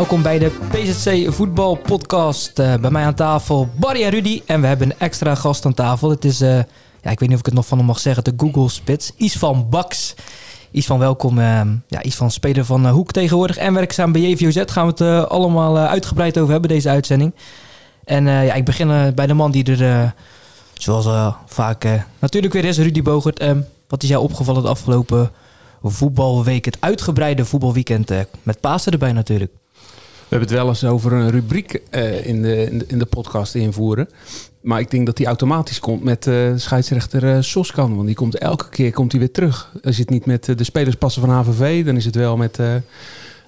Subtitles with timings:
[0.00, 2.58] Welkom bij de PZC Voetbal Podcast.
[2.58, 4.42] Eh, bij mij aan tafel Barry en Rudy.
[4.46, 6.10] En we hebben een extra gast aan tafel.
[6.10, 6.56] Het is, eh,
[7.02, 9.12] ja, ik weet niet of ik het nog van hem mag zeggen, de Google Spits.
[9.16, 10.14] Iets van Baks.
[10.70, 11.38] Iets van welkom.
[11.38, 13.56] eh, ja, iets van speler van eh, Hoek tegenwoordig.
[13.56, 14.62] En werkzaam bij JVOZ.
[14.66, 17.34] Gaan we het allemaal uitgebreid over hebben, deze uitzending.
[18.04, 20.14] En ja, ik begin bij de man die er,
[20.74, 21.86] zoals vaak
[22.18, 23.38] natuurlijk weer is, Rudy Bogert.
[23.38, 25.30] Ehm, wat is jou opgevallen de afgelopen
[25.82, 26.64] voetbalweek?
[26.64, 28.10] Het uitgebreide voetbalweekend
[28.42, 29.52] met Pasen erbij natuurlijk.
[30.30, 33.06] We hebben het wel eens over een rubriek eh, in, de, in, de, in de
[33.06, 34.08] podcast invoeren.
[34.60, 37.94] Maar ik denk dat die automatisch komt met eh, scheidsrechter eh, Soskan.
[37.94, 39.72] Want die komt elke keer komt hij weer terug.
[39.84, 42.58] Als je het niet met de spelers passen van HVV, dan is het wel met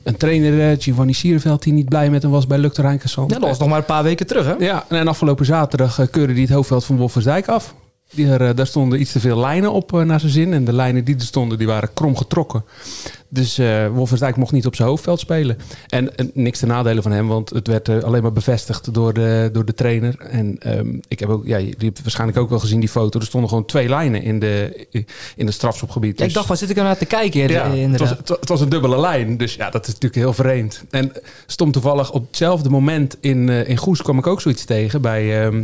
[0.03, 3.31] een trainer, Giovanni Sierenveld, die niet blij met hem was bij Lukter Rijnkersand.
[3.31, 4.55] Ja, dat was nog maar een paar weken terug, hè?
[4.59, 7.75] Ja, en afgelopen zaterdag keurde hij het hoofdveld van Wolfersdijk af.
[8.15, 10.53] Die er, eh, daar stonden iets te veel lijnen op eh, naar zijn zin.
[10.53, 12.65] En de lijnen die er stonden, die waren krom getrokken.
[13.29, 15.59] Dus eh Wolfersdijk mocht niet op zijn hoofdveld spelen.
[15.89, 19.51] En, en niks te nadelen van hem, want het werd alleen maar bevestigd door de,
[19.53, 20.17] door de trainer.
[20.19, 23.19] En ehm, ik heb ook, ja, je hebt waarschijnlijk ook wel gezien die foto.
[23.19, 24.87] Er stonden gewoon twee lijnen in de,
[25.37, 26.11] in de strafschopgebied.
[26.19, 27.49] Ja, ik Dus- dacht, waar zit ik er naar te kijken?
[27.49, 29.37] ja, het, was, het, wa- het was een dubbele lijn.
[29.37, 30.85] Dus ja, dat is natuurlijk heel vreemd.
[30.91, 31.13] En
[31.47, 35.45] stond toevallig op hetzelfde moment in, in Goes kwam ik ook zoiets tegen bij...
[35.45, 35.63] ehm,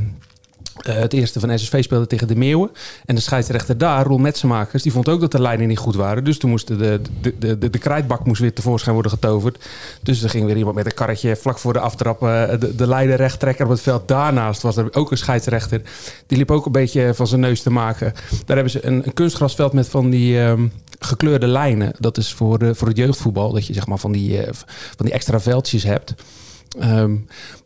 [0.83, 2.71] eh, het eerste van SSV speelde tegen de Meeuwen.
[3.05, 6.25] En de scheidsrechter daar, Roel Metsenmakers, die vond ook dat de lijnen niet goed waren.
[6.25, 7.01] Dus toen moest de, de,
[7.39, 9.65] de, de, de krijtbak moest weer tevoorschijn worden getoverd.
[10.03, 12.87] Dus er ging weer iemand met een karretje vlak voor de aftrap eh, de, de
[12.87, 14.09] lijnen recht trekken op het veld.
[14.09, 15.83] Daarnaast was er ook een scheidsrechter.
[16.27, 18.13] Die liep ook een beetje van zijn neus te maken.
[18.45, 20.67] Daar hebben ze een, kunstgrasveld met van die ehm,
[20.99, 21.93] gekleurde lijnen.
[21.99, 23.53] Dat is voor, de, voor het jeugdvoetbal.
[23.53, 24.53] Dat je zeg maar van die, eh,
[24.97, 26.15] van die extra veldjes hebt.
[26.81, 27.15] Ehm,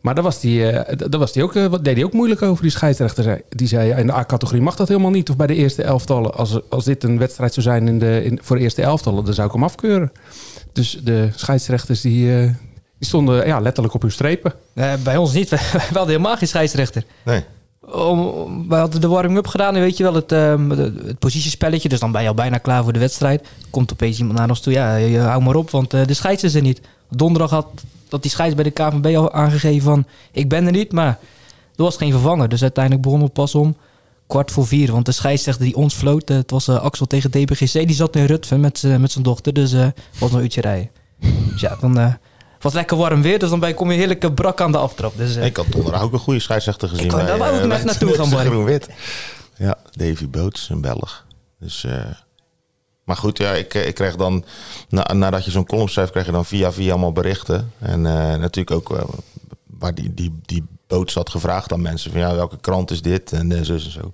[0.01, 2.61] maar daar was die, eh, daar was die ook, wat deed hij ook moeilijk over,
[2.61, 3.23] die scheidsrechter.
[3.23, 5.29] Zei- Die zei, ja, in de A-categorie mag dat helemaal niet.
[5.29, 6.33] Of bij de eerste elftallen.
[6.33, 9.33] Als, als dit een wedstrijd zou zijn in de, in, voor de eerste elftallen, dan
[9.33, 10.11] zou ik hem afkeuren.
[10.73, 12.45] Dus de scheidsrechters die, eh,
[12.97, 14.53] die stonden ja, letterlijk op hun strepen.
[14.73, 15.49] Eh, bij ons niet.
[15.49, 17.03] We hadden helemaal geen scheidsrechter.
[17.25, 17.43] Nee.
[17.91, 21.89] Om, we hadden de warming-up gedaan en weet je wel, het, ehm, het, positiespelletje.
[21.89, 23.47] Dus dan ben je al bijna klaar voor de wedstrijd.
[23.69, 24.73] Komt opeens iemand naar ons toe.
[24.73, 26.81] Ja, je, hou maar op, want de scheids is er niet.
[27.09, 27.67] Donderdag had
[28.13, 30.05] dat die scheids bij de KVB al aangegeven van...
[30.31, 31.07] ik ben er niet, maar
[31.75, 32.49] er was geen vervanger.
[32.49, 33.75] Dus uiteindelijk begonnen we pas om
[34.27, 34.91] kwart voor vier.
[34.91, 37.71] Want de scheidsrechter die ons floot, eh, het was eh, Axel tegen DBGC.
[37.73, 39.87] Die zat in Rutven met, met zijn dochter, dus eh
[40.19, 40.89] was nog een uurtje rijden.
[41.51, 42.17] Dus ja, dan...
[42.61, 44.77] was lekker warm weer, dus dan ben je, kom je heerlijk eh, brak aan de
[44.77, 45.17] aftrap.
[45.17, 47.05] Dus, Ik had donderdag ook een goede scheidsrechter gezien.
[47.05, 48.45] Ik wou- daar eh, net naartoe het gaan.
[48.45, 48.89] Groen-wit.
[49.57, 51.25] Ja, Davy Boots, een Belg.
[51.59, 51.85] Dus,
[53.03, 54.45] maar goed, ja, ik, eh, ik kreeg dan,
[54.89, 57.71] na, nadat je zo'n column schrijft, krijg je dan via via allemaal berichten.
[57.79, 59.03] En eh, natuurlijk ook eh,
[59.79, 62.11] waar die, die, die Boots had gevraagd aan mensen.
[62.11, 63.31] Van ja, welke krant is dit?
[63.31, 64.13] En eh, zo en zo.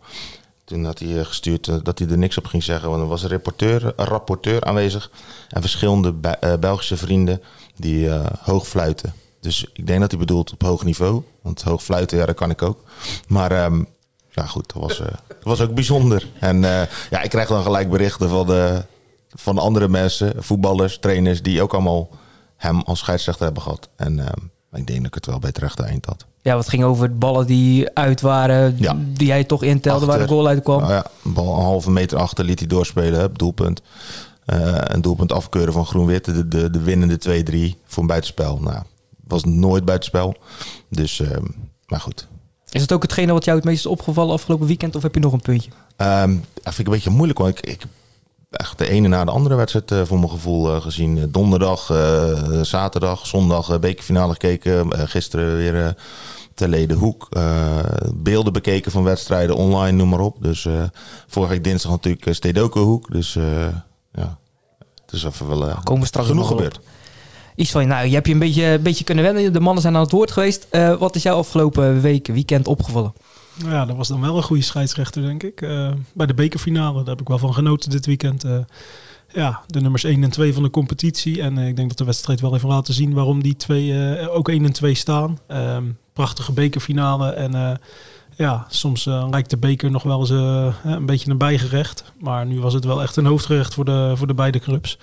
[0.64, 2.90] Toen had hij gestuurd dat hij er niks op ging zeggen.
[2.90, 5.12] Want er was een, reporteur, een rapporteur aanwezig.
[5.50, 7.42] En verschillende Be- Belgische vrienden
[7.76, 9.14] die hoog fluiten.
[9.42, 11.24] Dus ik denk dat hij bedoelt op hoog niveau.
[11.42, 12.84] Want hoog fluiten, ja, dat kan ik ook.
[13.28, 13.84] Maar ehm,
[14.32, 16.28] ja, goed, dat was, eh, dat was ook bijzonder.
[16.40, 18.84] En eh, ja, ik krijg dan gelijk berichten van, de,
[19.30, 22.10] van andere mensen, voetballers, trainers, die ook allemaal
[22.56, 23.90] hem als scheidsrechter hebben gehad.
[23.96, 24.20] En
[24.72, 26.26] ik denk dat ik het wel bij het rechte eind had.
[26.42, 28.96] Ja, wat ging over ballen die uit waren, Ja.
[29.14, 30.80] die jij toch intelde waar de goal uit kwam.
[30.82, 33.82] Nou ja, een bal een halve meter achter liet hij doorspelen, doelpunt.
[34.46, 38.58] Eh, een doelpunt afkeuren van Groen-Wit, de, de, de winnende 2-3 voor een buitenspel.
[38.60, 38.84] Nou,
[39.28, 40.36] was nooit buitenspel.
[40.90, 41.22] Dus,
[41.88, 42.28] maar goed.
[42.72, 45.20] Is het ook hetgene wat jou het meest is opgevallen afgelopen weekend of heb je
[45.20, 45.70] nog een puntje?
[45.96, 47.86] Ehm dat vind ik een beetje moeilijk, want ik, ik
[48.50, 51.18] echt de ene na de andere wedstrijd eh, voor mijn gevoel eh, gezien.
[51.18, 51.92] Eh, Donderdag,
[52.62, 55.08] zaterdag, zondag bekerfinale gekeken.
[55.10, 55.92] Gisteren weer eh
[56.54, 57.30] ter Lede Hoek.
[58.16, 60.36] Beelden bekeken van wedstrijden online, noem maar op.
[60.40, 60.68] Dus
[61.28, 63.12] vorige week dinsdag natuurlijk uh, Stedoco Hoek.
[63.12, 63.34] Dus
[64.12, 64.40] ja,
[65.06, 66.80] het is even wel Komen we straks genoeg op.
[67.60, 69.54] Iets van, nou, je hebt je een beetje, een beetje kunnen wennen.
[69.54, 70.68] De mannen zijn aan het woord geweest.
[70.70, 73.14] Eh, wat is jou afgelopen week, weekend opgevallen?
[73.58, 75.62] Nou ja, dat was dan wel een goede scheidsrechter, denk ik.
[75.62, 78.44] Eh, bij de bekerfinale, daar heb ik wel van genoten dit weekend.
[78.44, 78.58] Eh,
[79.34, 81.42] ja, de nummers 1 en 2 van de competitie.
[81.42, 84.66] En ik denk dat de wedstrijd wel even laten zien waarom die twee ook 1
[84.66, 85.40] en 2 staan.
[85.48, 85.84] Ehm,
[86.14, 87.30] prachtige bekerfinale.
[87.32, 87.80] En
[88.36, 90.30] ja, soms lijkt de beker nog wel eens
[90.84, 92.04] een beetje een bijgerecht.
[92.20, 94.98] Maar nu was het wel echt een hoofdgerecht voor de, voor de beide clubs.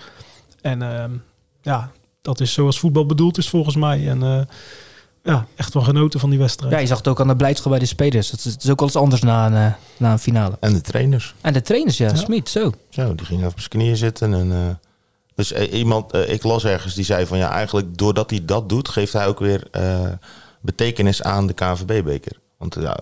[0.60, 1.10] En ehm,
[1.62, 1.90] ja,
[2.26, 4.08] dat is zoals voetbal bedoeld is volgens mij.
[4.08, 4.40] En eh,
[5.22, 6.72] ja, echt wel genoten van die wedstrijd.
[6.72, 8.30] Ja, je zag het ook aan de blijdschap bij de spelers.
[8.30, 10.56] Het is, het is ook wel eens anders na een, eh, na een finale.
[10.60, 11.34] En de trainers.
[11.40, 12.14] En de trainers, ja, Ja.
[12.14, 12.72] Smit, zo.
[12.90, 14.34] Zo, die ging op zijn knieën zitten.
[14.34, 14.74] En, eh,
[15.34, 19.12] dus iemand, ik las ergens, die zei van ja, eigenlijk doordat hij dat doet, geeft
[19.12, 20.08] hij ook weer eh,
[20.60, 22.38] betekenis aan de KNVB-beker.
[22.58, 22.96] Want ja,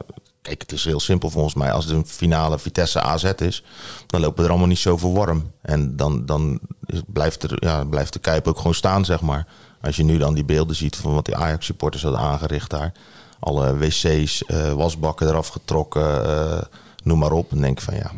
[0.45, 1.73] kijk, het is heel simpel volgens mij.
[1.73, 3.63] Als de finale Vitesse AZ is,
[4.07, 5.51] dan lopen er allemaal niet zoveel warm.
[5.63, 9.47] En dan, dan is- blijft, er, ja, blijft de Kuip ook gewoon staan, zeg maar.
[9.81, 12.93] Als je nu dan die beelden ziet van wat die Ajax-supporters hadden aangericht daar.
[13.41, 16.63] Alle wc's, eh, wasbakken eraf getrokken, eh,
[17.03, 17.51] noem maar op.
[17.53, 18.11] En denk van ja,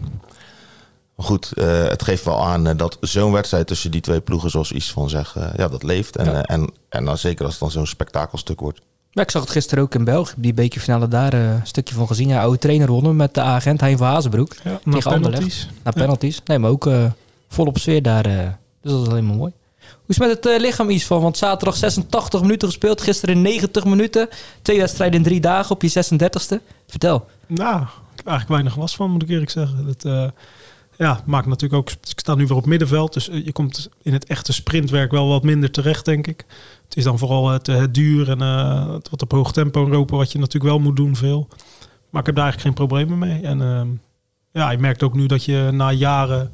[1.15, 4.73] maar goed, eh, het geeft wel aan dat zo'n wedstrijd tussen die twee ploegen, zoals
[4.73, 6.17] iets van zegt, eh, ja, dat leeft.
[6.17, 6.43] En, Ja.
[6.43, 8.81] en, en dan zeker als het dan zo'n spektakelstuk wordt.
[9.17, 12.07] Ja, ik zag het gisteren ook in België, die bekerfinale daar eh, een stukje van
[12.07, 12.29] gezien.
[12.29, 14.55] Ja, oude trainer wonnen met de agent Hein van Hazenbroek.
[14.55, 15.21] Ja, Tegen Anderlecht.
[15.33, 15.69] penalties.
[15.85, 16.41] Na penalties.
[16.45, 17.05] Nee, maar ook eh,
[17.49, 18.27] volop sfeer daar.
[18.27, 18.49] eh,
[18.83, 19.53] dus dat is alleen maar mooi.
[19.81, 21.21] Hoe is het met het lichaam iets van?
[21.21, 24.29] Want zaterdag 86 minuten gespeeld, gisteren 90 minuten.
[24.63, 26.61] Twee wedstrijden in drie dagen op je 36e.
[26.87, 27.27] Vertel.
[27.47, 29.87] Nou, ik heb eigenlijk weinig last van, moet ik eerlijk zeggen.
[29.87, 30.33] Dat
[30.99, 31.91] ja, maakt natuurlijk ook...
[31.91, 35.29] Ik sta nu weer op middenveld, dus eh, je komt in het echte sprintwerk wel
[35.29, 36.45] wat minder terecht, denk ik.
[36.85, 40.17] Het is dan vooral het, eh, duur en eh, het wat op hoog tempo lopen,
[40.17, 41.49] wat je natuurlijk wel moet doen veel.
[42.11, 43.43] Maar ik heb daar eigenlijk geen problemen mee.
[43.43, 43.89] En ehm,
[44.53, 46.53] ja, je merkt ook nu dat je na jaren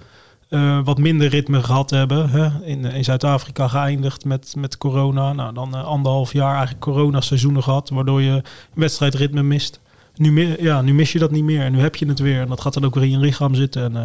[0.85, 2.31] wat minder ritme gehad hebben.
[2.31, 2.65] Hè?
[2.65, 5.33] In, in Zuid-Afrika geëindigd met, met corona.
[5.33, 8.43] Nou, dan anderhalf jaar eigenlijk corona-seizoenen gehad, waardoor je
[8.75, 9.81] wedstrijdritme mist.
[10.17, 12.41] Nu, ja, nu mis je dat niet meer en nu heb je het weer.
[12.41, 13.83] En dat gaat dan ook weer in je lichaam zitten.
[13.83, 13.97] En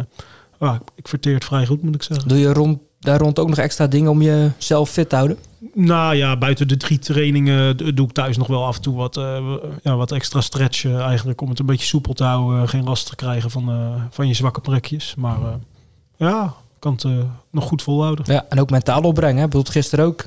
[0.58, 2.28] eh, ah, ik- verteer het vrij goed, moet ik zeggen.
[2.28, 5.36] Doe je rond, daar rond ook nog extra dingen om jezelf fit te houden?
[5.74, 8.94] Nou ja, buiten de drie trainingen d- doe ik thuis nog wel af en toe
[8.96, 9.52] wat, eh,
[9.82, 11.00] ja, wat extra stretchen.
[11.00, 12.62] Eigenlijk om het een beetje soepel te houden.
[12.62, 15.14] eh, geen last te krijgen van, eh, van je zwakke plekjes.
[15.16, 15.48] Maar eh,
[16.16, 16.44] ja,
[16.74, 17.10] ik kan het eh,
[17.50, 18.24] nog goed volhouden.
[18.28, 19.36] Ja, en ook mentaal opbrengen.
[19.36, 19.42] Hè?
[19.48, 20.24] Bijvoorbeeld gisteren ook.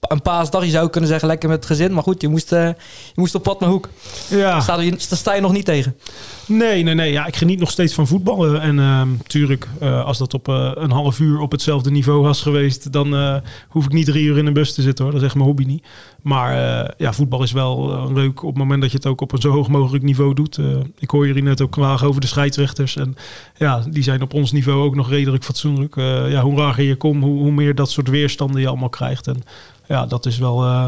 [0.00, 1.92] Een paasdag, je zou kunnen zeggen, lekker met het gezin.
[1.92, 3.88] Maar goed, je moest, eh, je moest op pad naar Hoek.
[4.30, 4.60] Ja.
[4.60, 5.96] Sta je, daar sta je nog niet tegen.
[6.46, 7.12] Nee, nee, nee.
[7.12, 8.60] Ja, ik geniet nog steeds van voetballen.
[8.60, 12.42] En ehm tuurlijk, eh, als dat op eh, een half uur op hetzelfde niveau was
[12.42, 15.12] geweest, dan hoef ik niet drie uur in een bus te zitten hoor.
[15.12, 15.86] Dat is echt mijn hobby niet.
[16.22, 16.54] Maar
[16.98, 19.50] ja, voetbal is wel leuk op het moment dat je het ook op een zo
[19.50, 20.58] hoog mogelijk niveau doet.
[20.98, 22.96] Ik hoor jullie net ook klagen over de scheidsrechters.
[22.96, 23.16] En
[23.56, 25.94] ja, die zijn op ons niveau ook nog redelijk fatsoenlijk.
[26.28, 29.26] Ja, hoe lager je komt, hoe, hoe meer dat soort weerstanden je allemaal krijgt.
[29.26, 29.42] En
[29.88, 30.86] ja, dat is wel eh,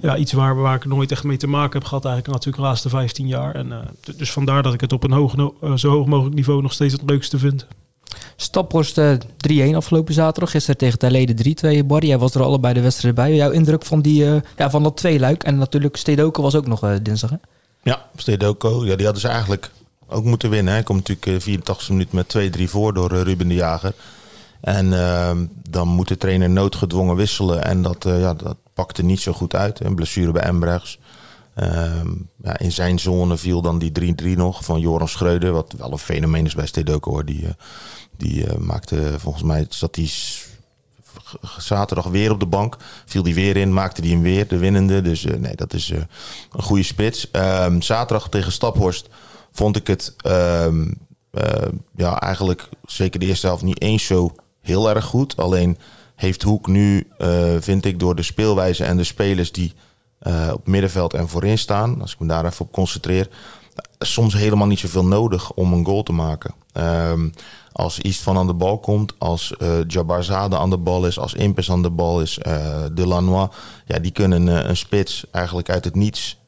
[0.00, 2.68] ja, iets waar, waar ik nooit echt mee te maken heb gehad, eigenlijk natuurlijk de
[2.68, 3.54] laatste 15 jaar.
[3.54, 3.78] En, eh,
[4.16, 6.92] dus vandaar dat ik het op een hoog, eh, zo hoog mogelijk niveau nog steeds
[6.92, 7.66] het leukste vind.
[8.36, 10.50] Staphorst eh, 3-1 afgelopen zaterdag.
[10.50, 11.84] Gisteren tegen Terlede 3-2.
[11.84, 13.34] Barry, jij was er allebei de wedstrijd bij.
[13.34, 15.42] Jouw indruk van, die, eh, ja, van dat tweeluik.
[15.42, 17.30] En natuurlijk Stedoken was ook nog dinsdag.
[17.30, 17.36] Hè?
[17.82, 19.70] Ja, Stedoko, ja, die hadden ze eigenlijk
[20.06, 20.72] ook moeten winnen.
[20.72, 23.92] Hij komt natuurlijk eh, 84 minuten met 2-3 voor door Ruben de Jager.
[24.62, 27.64] En ehm, dan moet de trainer noodgedwongen wisselen.
[27.64, 29.80] En dat, eh, ja, dat pakte niet zo goed uit.
[29.80, 30.98] Een blessure bij Embrechts.
[31.54, 32.08] Ehm,
[32.42, 35.52] ja, in zijn zone viel dan die 3-3 nog van Joran Schreuder.
[35.52, 37.24] Wat wel een fenomeen is bij Stedoko hoor.
[37.24, 37.52] Die, eh,
[38.16, 40.12] die eh, maakte volgens mij, zat die
[41.58, 42.76] zaterdag weer op de bank.
[43.06, 45.02] Viel die weer in, maakte die hem weer, de winnende.
[45.02, 47.30] Dus nee, dat is een goede spits.
[47.30, 49.08] Ehm, zaterdag tegen Staphorst
[49.52, 50.14] vond ik het
[51.96, 54.32] ja, eigenlijk zeker de eerste helft niet eens zo
[54.62, 55.36] heel erg goed.
[55.36, 55.78] Alleen
[56.14, 59.72] heeft Hoek nu, eh, vind ik, door de speelwijze en de spelers die
[60.18, 63.28] eh, op middenveld en voorin staan, als ik me daar even op concentreer,
[63.98, 66.54] soms helemaal niet zoveel nodig om een goal te maken.
[66.72, 67.28] Ehm,
[67.72, 71.18] als iets van aan de bal komt, als eh Jabbar Zade aan de bal is,
[71.18, 73.48] als Impes aan de bal is, eh Delanois,
[73.86, 76.40] ja, die kunnen eh, een spits eigenlijk uit het niets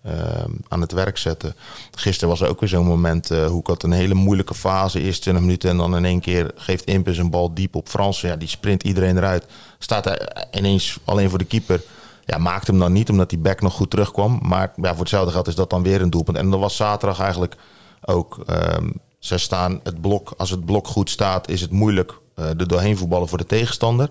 [0.68, 1.54] aan het werk zetten.
[1.90, 5.00] Gisteren was er ook weer zo'n moment, eh hoe ik had een hele moeilijke fase,
[5.00, 8.20] eerst 20 minuten en dan in één keer geeft Impes een bal diep op Frans.
[8.20, 9.46] Ja, die sprint iedereen eruit.
[9.78, 11.82] Staat hij ineens alleen voor de keeper.
[12.24, 14.38] Ja, maakt hem dan niet, omdat die back nog goed terugkwam.
[14.42, 16.36] Maar ja, voor hetzelfde geld is dat dan weer een doelpunt.
[16.36, 17.56] En dat was zaterdag eigenlijk
[18.04, 18.42] ook.
[18.46, 18.88] ehm
[19.24, 22.96] ze staan het blok, als het blok goed staat, is het moeilijk eh er doorheen
[22.96, 24.10] voetballen voor de tegenstander.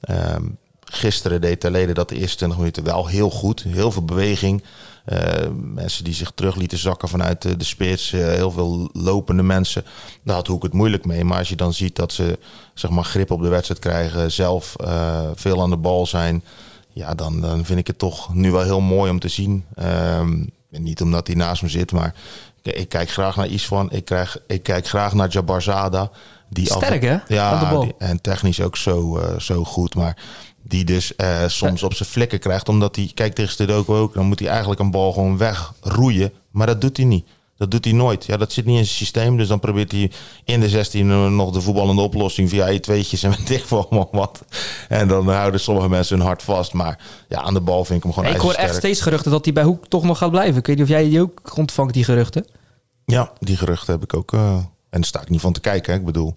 [0.00, 0.44] Ehm,
[0.84, 3.62] gisteren deed Terlede dat de eerste 20 minuten wel heel goed.
[3.62, 4.62] Heel veel beweging.
[5.04, 8.12] Eh, mensen die zich terug lieten zakken vanuit de, de spits.
[8.12, 9.84] eh, heel veel lopende mensen.
[10.22, 11.24] Daar had Hoek het moeilijk mee.
[11.24, 12.38] Maar als je dan ziet dat ze
[12.74, 14.32] zeg maar, grip op de wedstrijd krijgen.
[14.32, 16.44] Zelf eh, veel aan de bal zijn.
[16.92, 19.64] Ja, dan, dan vind ik het toch nu wel heel mooi om te zien.
[19.74, 22.14] Ehm, niet omdat hij naast me zit, maar
[22.62, 23.90] ik, kijk graag naar Isvan.
[23.92, 26.10] Ik, krijg, ik kijk graag naar Jabbar Zada.
[26.48, 27.16] Die af- Sterk, hè?
[27.28, 27.50] Ja,
[27.80, 29.94] die- en technisch ook zo, eh, zo goed.
[29.94, 30.16] Maar
[30.62, 32.68] die dus eh, soms op zijn flikken krijgt.
[32.68, 36.32] Omdat hij, kijk tegen Stedoco ook, dan moet hij eigenlijk een bal gewoon wegroeien.
[36.50, 37.26] Maar dat doet hij niet.
[37.56, 38.24] Dat doet hij nooit.
[38.24, 39.36] Ja, dat zit niet in zijn systeem.
[39.36, 40.10] Dus dan probeert hij
[40.44, 43.34] in de 16 nog de voetballende oplossing via E2'tjes en
[43.68, 44.42] wel allemaal wat.
[44.88, 46.72] En dan houden sommige mensen hun hart vast.
[46.72, 49.44] Maar ja, aan de bal vind ik hem gewoon ik hoor echt steeds geruchten dat
[49.44, 50.56] hij bij Hoek toch nog gaat blijven.
[50.58, 52.46] Ik weet niet of jij die ook ontvangt, die geruchten.
[53.04, 54.32] Ja, die geruchten heb ik ook.
[54.32, 55.92] eh, en daar sta ik niet van te kijken.
[55.92, 55.98] Hè.
[55.98, 56.34] Ik bedoel,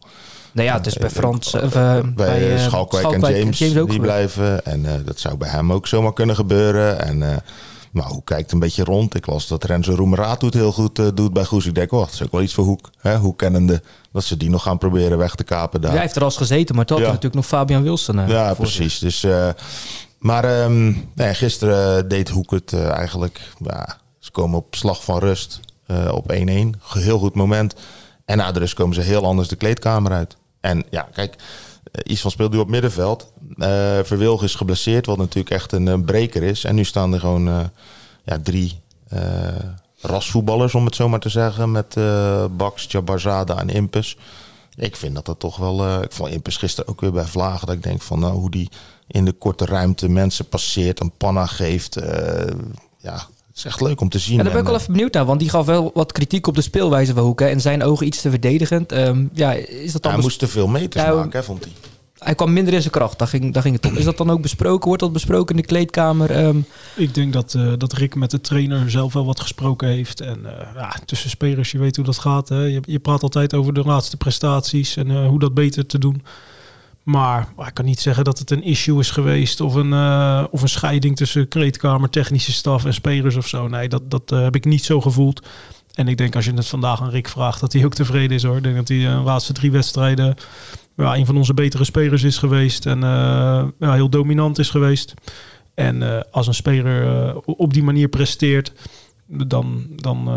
[0.51, 1.53] Nou ja, het is bij Frans...
[1.53, 4.65] of, eh, bij, eh, eh, Schalkwijk, en Schalkwijk James, ook die blijven.
[4.65, 6.99] En eh, dat zou bij hem ook zomaar kunnen gebeuren.
[7.01, 7.37] En eh
[7.95, 9.15] maar hoe kijkt een beetje rond?
[9.15, 11.65] Ik las dat Renzo Roemeraat het heel goed eh, doet bij Goes.
[11.65, 12.89] Ik denk, oh, dat is ook wel iets voor Hoek.
[12.97, 13.17] Hè?
[13.17, 15.91] Hoe kennende dat ze die nog gaan proberen weg te kapen daar.
[15.91, 16.95] Hij heeft er al eens gezeten, maar Ja.
[16.95, 18.19] hij natuurlijk nog Fabian Wilson.
[18.19, 18.57] eh, Ja, zich.
[18.57, 18.99] precies.
[18.99, 19.49] Dus, eh,
[20.19, 23.39] maar ehm, nee, gisteren deed Hoek het eigenlijk.
[23.63, 25.59] Ja, ze komen op slag van rust
[26.11, 26.73] op 1-1.
[26.93, 27.75] Heel goed moment.
[28.25, 30.37] En na de rust komen ze heel anders de kleedkamer uit.
[30.59, 31.35] En ja, kijk,
[31.95, 33.31] eh, iets van speelt nu op middenveld.
[33.57, 36.63] Eh Verwilg is geblesseerd, wat natuurlijk echt een, eh, breker is.
[36.63, 37.71] En nu staan er gewoon
[38.25, 38.83] ja, drie
[39.99, 41.71] rasvoetballers, om het zo maar te zeggen.
[41.71, 41.95] Met
[42.57, 44.17] Bax, Jabarzada en Impus.
[44.75, 46.01] Ik vind dat dat toch wel.
[46.03, 47.67] ik vond Impus gisteren ook weer bij Vlagen.
[47.67, 48.69] Dat ik denk van nou, hoe die
[49.07, 51.99] in de korte ruimte mensen passeert, een panna geeft.
[52.97, 54.37] ja, het is echt leuk om te zien.
[54.37, 56.47] Ja, daar ben ik En, wel even benieuwd naar, want die gaf wel wat kritiek
[56.47, 57.39] op de speelwijze van Hoek.
[57.39, 57.49] hè.
[57.49, 58.91] In zijn ogen iets te verdedigend.
[58.91, 61.63] Ehm, ja, is dat eh, dan hij moest te veel meters Ja, maken, hè, vond
[61.63, 61.73] hij.
[62.19, 63.95] hij kwam minder in zijn kracht, daar ging, daar ging het om.
[63.97, 64.87] Is dat dan ook besproken?
[64.87, 66.31] Wordt dat besproken in de kleedkamer?
[66.31, 66.57] Ehm,
[66.95, 70.21] Ik denk dat, eh, dat Rick met de trainer zelf wel wat gesproken heeft.
[70.21, 72.49] En eh, ja, tussen spelers, je weet hoe dat gaat.
[72.49, 72.61] Hè.
[72.63, 76.23] Je, je praat altijd over de laatste prestaties en eh, hoe dat beter te doen.
[77.05, 80.61] Maar, ik kan niet zeggen dat het een issue is geweest of een, eh, of
[80.61, 83.67] een scheiding tussen kleedkamer, technische staf en spelers of zo.
[83.67, 85.47] Nee, dat, dat eh, heb ik niet zo gevoeld.
[85.93, 88.43] En ik denk als je het vandaag aan Rick vraagt, dat hij ook tevreden is
[88.43, 88.57] hoor.
[88.57, 90.35] Ik denk dat hij eh, de laatste drie wedstrijden
[90.97, 92.85] ja, een van onze betere spelers is geweest.
[92.85, 92.99] En
[93.79, 95.13] ja, heel dominant is geweest.
[95.73, 98.71] En als een speler op die manier presteert,
[99.27, 100.29] dan, dan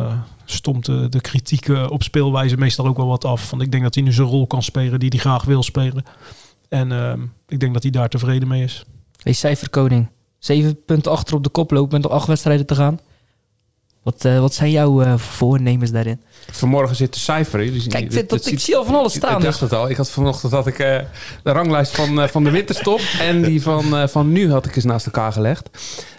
[0.45, 3.51] stomt de, de kritiek op speelwijze meestal ook wel wat af.
[3.51, 6.05] Want ik denk dat hij nu zijn rol kan spelen die hij graag wil spelen.
[6.69, 7.13] En eh,
[7.49, 8.85] ik denk dat hij daar tevreden mee is.
[9.23, 10.09] hey, cijferkoning.
[10.39, 12.99] Zeven punten achter op de kop lopen met nog acht wedstrijden te gaan.
[14.03, 16.21] Wat, eh, wat zijn jouw eh, voornemens daarin?
[16.51, 17.61] Vanmorgen zit de cijfer.
[17.61, 19.37] in, dus Kijk, dit- dit, dat, dit ik zie al van alles staan.
[19.37, 19.91] Ik dacht het al.
[19.91, 20.99] Ik had vanochtend had ik, eh,
[21.43, 24.77] de ranglijst van, eh, van de winterstop en die van, eh, van nu had ik
[24.77, 25.69] eens naast elkaar gelegd.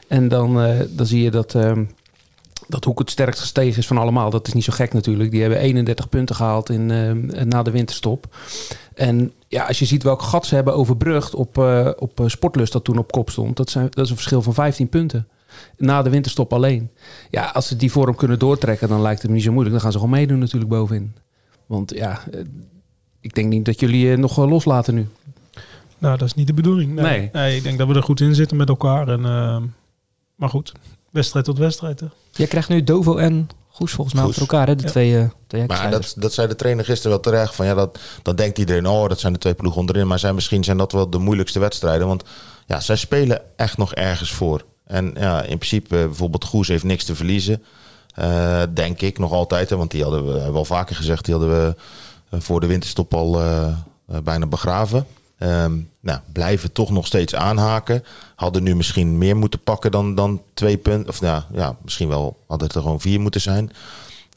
[0.08, 1.84] En dan, eh, dan zie je dat, ehm,
[2.70, 4.30] dat Hoek het sterkst gestegen is van allemaal.
[4.30, 5.32] Dat is niet zo gek natuurlijk.
[5.32, 8.36] Die hebben 31 punten gehaald in, eh, na de winterstop.
[8.94, 12.74] En ja, als je ziet welk gat ze hebben overbrugd op, eh, op eh, Sportlust
[12.74, 13.58] dat toen op kop stond.
[13.58, 15.28] Dat, zijn, dat is een verschil van 15 punten.
[15.78, 16.90] Na de winterstop alleen.
[17.30, 19.74] Ja, als ze die vorm kunnen doortrekken, dan lijkt het me niet zo moeilijk.
[19.74, 21.14] Dan gaan ze gewoon meedoen natuurlijk bovenin.
[21.66, 22.24] Want ja,
[23.20, 25.08] ik denk niet dat jullie nog loslaten nu.
[25.98, 26.94] Nou, dat is niet de bedoeling.
[26.94, 27.30] Nee.
[27.34, 27.56] Nee.
[27.56, 29.08] ik denk dat we er goed in zitten met elkaar.
[29.08, 29.22] En,
[30.36, 30.74] maar goed,
[31.12, 32.00] wedstrijd tot wedstrijd.
[32.00, 32.06] Hè?
[32.32, 34.38] Jij krijgt nu Dovo en Goes volgens mij Goes.
[34.38, 34.76] achter elkaar, hè?
[34.76, 34.90] De Ja.
[34.90, 37.56] twee, eh twee Maar dat, dat zei de trainer gisteren wel terecht.
[37.56, 40.08] Van, ja, dat, dan denkt iedereen, oh, dat zijn de twee ploegen onderin.
[40.08, 42.08] Maar zijn, misschien zijn dat wel de moeilijkste wedstrijden.
[42.08, 42.24] Want
[42.68, 44.66] ja, zij spelen echt nog ergens voor.
[44.86, 47.64] En ja, in principe, eh, bijvoorbeeld Goes heeft niks te verliezen.
[48.16, 49.70] Eh, denk ik nog altijd.
[49.70, 51.26] Hè, want die hadden we wel vaker gezegd.
[51.26, 51.76] Die hadden
[52.30, 53.42] we voor de winterstop al
[54.24, 55.06] bijna begraven.
[55.40, 58.04] Ehm, nou, blijven toch nog steeds aanhaken.
[58.36, 61.10] Hadden nu misschien meer moeten pakken dan, dan twee punten.
[61.10, 63.72] Of nou, ja, misschien wel hadden het er gewoon vier moeten zijn.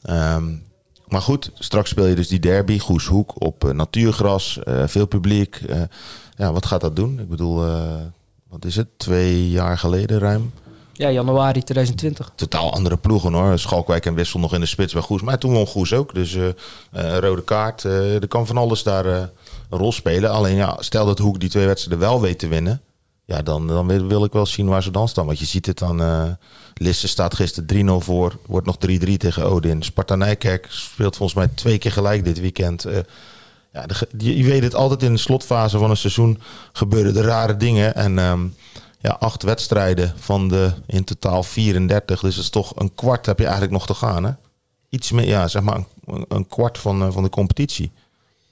[0.01, 0.43] Ehm,
[1.07, 5.55] maar goed, straks speel je dus die derby, Goeshoek, op eh, natuurgras, eh, veel publiek.
[5.55, 5.81] Eh,
[6.35, 7.19] ja, wat gaat dat doen?
[7.19, 7.65] Ik bedoel,
[8.49, 8.87] wat is het?
[8.97, 10.51] Twee jaar geleden ruim.
[10.93, 12.31] Ja, januari 2020.
[12.35, 13.59] Totaal andere ploegen hoor.
[13.59, 15.21] Schalkwijk en Wissel nog in de spits bij Goes.
[15.21, 16.13] Maar toen won Goes ook.
[16.13, 17.85] Dus eh, rode kaart.
[17.85, 19.29] eh, er kan van alles daar een
[19.69, 20.31] rol spelen.
[20.31, 22.81] Alleen ja, stel dat Hoek die twee wedstrijden wel weet te winnen.
[23.25, 25.25] Ja, dan, dan wil, ik wel zien waar ze dan staan.
[25.25, 26.37] Want je ziet het dan.
[26.73, 28.37] Lisse staat gisteren 3-0 voor.
[28.45, 29.83] Wordt nog 3-3 tegen Odin.
[29.83, 32.85] Sparta Nijkerk speelt volgens mij twee keer gelijk dit weekend.
[33.73, 36.39] Ja, de je, weet het altijd in de slotfase van een seizoen
[36.73, 37.95] gebeuren er rare dingen.
[37.95, 38.47] En ehm,
[39.03, 42.19] ja, acht wedstrijden van de in totaal 34.
[42.21, 44.23] Dus dat is toch een kwart heb je eigenlijk nog te gaan.
[44.23, 44.31] Hè?
[44.89, 47.91] Iets meer, ja, zeg maar een, een kwart van, eh, van de competitie.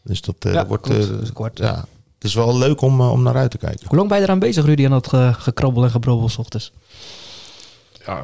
[0.03, 0.84] Dus dat, eh, Ja, dat wordt.
[0.84, 1.01] klopt.
[1.03, 1.58] eh, Dat is een kwart.
[1.58, 1.75] Ja,
[2.15, 3.88] het is wel leuk om, om naar uit te kijken.
[3.88, 6.72] Hoe lang ben je eraan bezig, Rudy, aan dat ge- gekrabbel en gebrobbel 's ochtends?
[8.05, 8.24] Ja,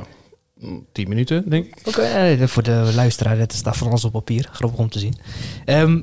[0.59, 1.87] mm, 10 minuten denk ik.
[1.87, 4.49] Oké, voor de luisteraar, het staat van alles op papier.
[4.51, 5.13] Grappig om te zien.
[5.65, 5.99] Ehm,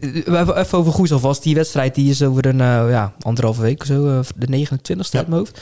[0.00, 1.42] even over Goes alvast.
[1.42, 5.10] Die wedstrijd die is over een eh, ja, anderhalve week of zo, eh, de 29ste
[5.10, 5.18] Ja.
[5.18, 5.60] uit mijn hoofd.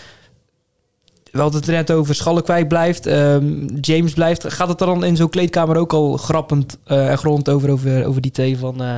[1.32, 4.52] We hadden het er net over, Schalkwijk blijft, ehm, James blijft.
[4.52, 8.04] Gaat het er dan in zo'n kleedkamer ook al grappend eh, en grond over, over,
[8.06, 8.82] over die twee van...
[8.82, 8.96] eh,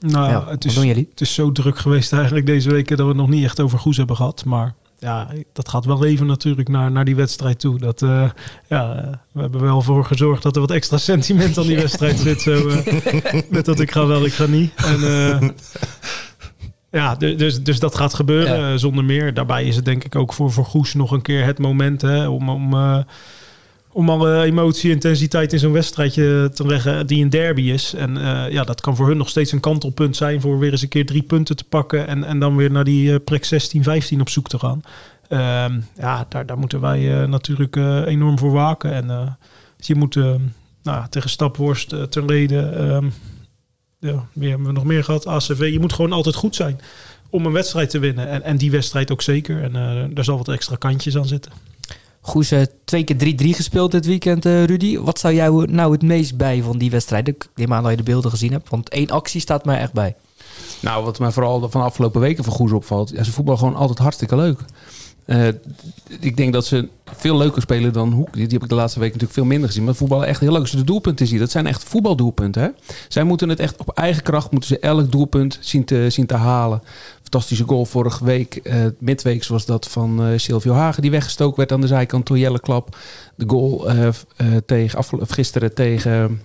[0.00, 3.20] Nou, ja, het, is, het is zo druk geweest eigenlijk deze weken dat we het
[3.20, 4.44] nog niet echt over Goes hebben gehad.
[4.44, 7.78] Maar ja, dat gaat wel even natuurlijk naar, naar die wedstrijd toe.
[7.78, 8.30] Dat, eh,
[8.68, 12.18] ja, eh, we hebben wel voor gezorgd dat er wat extra sentiment aan die wedstrijd
[12.18, 12.40] zit.
[12.40, 14.72] Zo, eh, met dat ik ga wel, ik ga niet.
[14.74, 15.00] En,
[16.90, 18.76] ja, du- dus, dus dat gaat gebeuren Ja.
[18.76, 19.34] zonder meer.
[19.34, 22.28] Daarbij is het denk ik ook voor, voor Goes nog een keer het moment hè,
[22.28, 22.74] om, om,
[23.92, 27.94] om alle emotie, intensiteit in zo'n wedstrijdje te leggen die een derby is.
[27.94, 30.82] En eh, ja, dat kan voor hun nog steeds een kantelpunt zijn voor weer eens
[30.82, 34.20] een keer drie punten te pakken en, en dan weer naar die plek 16, 15
[34.20, 34.82] op zoek te gaan.
[35.30, 38.92] Ehm, ja, daar, daar moeten wij eh, natuurlijk eh, enorm voor waken.
[38.92, 39.36] En
[39.76, 40.34] dus je moet eh,
[40.82, 43.08] nou, tegen Stapworst, ten Leden, ehm,
[43.98, 45.26] ja, wie hebben we nog meer gehad?
[45.26, 45.68] ACV.
[45.72, 46.80] Je moet gewoon altijd goed zijn
[47.30, 48.28] om een wedstrijd te winnen.
[48.28, 49.62] En, en die wedstrijd ook zeker.
[49.62, 49.72] En
[50.14, 51.52] daar zal wat extra kantjes aan zitten.
[52.20, 52.52] Goes
[52.84, 54.98] twee keer 3-3 gespeeld dit weekend, eh, Rudy.
[54.98, 57.28] Wat zou jou nou het meest bij van die wedstrijd?
[57.28, 59.92] Ik neem aan dat je de beelden gezien hebt, want één actie staat mij echt
[59.92, 60.14] bij.
[60.80, 63.10] Nou, wat mij vooral van de afgelopen weken van Goes opvalt...
[63.10, 64.64] Ja, ze voetballen gewoon altijd hartstikke leuk.
[65.24, 65.48] Eh,
[66.20, 68.32] ik denk dat ze veel leuker spelen dan Hoek.
[68.32, 69.84] Die, heb ik de laatste week natuurlijk veel minder gezien.
[69.84, 70.60] Maar voetballen echt heel leuk.
[70.60, 72.62] Als je de doelpunten ziet, dat zijn echt voetbaldoelpunten.
[72.62, 72.68] Hè?
[73.08, 74.50] Zij moeten het echt op eigen kracht...
[74.50, 76.82] moeten ze elk doelpunt zien te, zien te halen.
[77.30, 78.56] Fantastische goal vorige week.
[78.56, 81.02] eh midweeks was dat van eh Silvio Hagen...
[81.02, 82.96] die weggestoken werd aan de zijkant door Jelle Klap.
[83.34, 84.08] De goal eh,
[84.66, 86.40] tegen, gisteren tegen...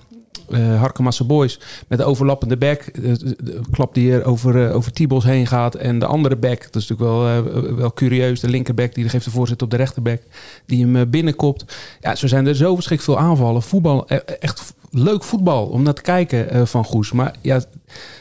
[0.49, 2.81] eh Harkemasse Boys met de overlappende back.
[2.81, 5.75] eh, De, de klap die er over, eh, over Tibos heen gaat.
[5.75, 8.39] En de andere back, dat is natuurlijk wel, wel curieus.
[8.39, 10.21] De linkerback die geeft de voorzet op de rechterback.
[10.65, 11.65] Die hem binnenkopt.
[12.01, 13.61] Ja, zo zijn er zo verschrikkelijk veel aanvallen.
[13.61, 17.11] Voetbal, eh, echt leuk voetbal om naar te kijken van Goes.
[17.11, 17.61] Maar ja,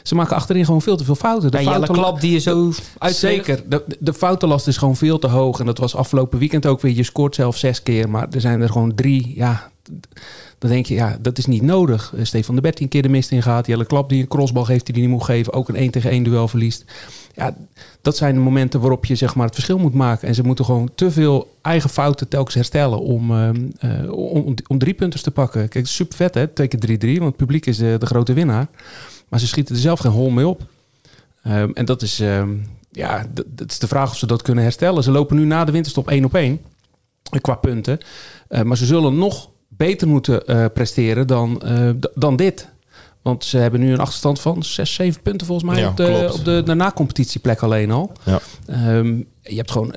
[0.03, 1.51] ze maken achterin gewoon veel te veel fouten.
[1.51, 3.63] De Ja, Jelle fouten- Klap die je zo uit Zeker.
[3.69, 5.59] De, de foutenlast is gewoon veel te hoog.
[5.59, 6.95] En dat was afgelopen weekend ook weer.
[6.95, 9.33] Je scoort zelf zes keer, maar er zijn er gewoon drie.
[9.35, 9.71] Ja,
[10.57, 12.13] dan denk je, ja, dat is niet nodig.
[12.15, 13.67] Eh, Stefan de Bert die een keer de mist in gaat.
[13.67, 15.53] Jelle Klap die een crossbal geeft die hij niet moet geven.
[15.53, 16.85] Ook een 1 tegen 1 duel verliest.
[17.33, 17.55] Ja,
[18.01, 20.27] dat zijn de momenten waarop je zeg maar, het verschil moet maken.
[20.27, 24.77] En ze moeten gewoon te veel eigen fouten telkens herstellen om, ehm, eh, om, om
[24.77, 25.69] drie punten te pakken.
[25.69, 28.67] Kijk, super vet hè, twee keer 3-3, want het publiek is de, de grote winnaar.
[29.27, 30.61] Maar ze schieten er zelf geen hol mee op.
[31.43, 32.49] Ehm, en dat is, ehm,
[32.91, 35.03] ja, dat is de vraag of ze dat kunnen herstellen.
[35.03, 36.61] Ze lopen nu na de winterstop één op één
[37.31, 37.97] eh, qua punten.
[38.47, 42.69] Eh, maar ze zullen nog beter moeten eh, presteren dan, eh, dan dit.
[43.21, 46.29] Want ze hebben nu een achterstand van 6, 7 punten volgens mij Ja, op de,
[46.33, 48.11] op de, de na-competitieplek alleen al.
[48.23, 48.39] Ja.
[48.65, 49.93] Ehm, je, hebt gewoon,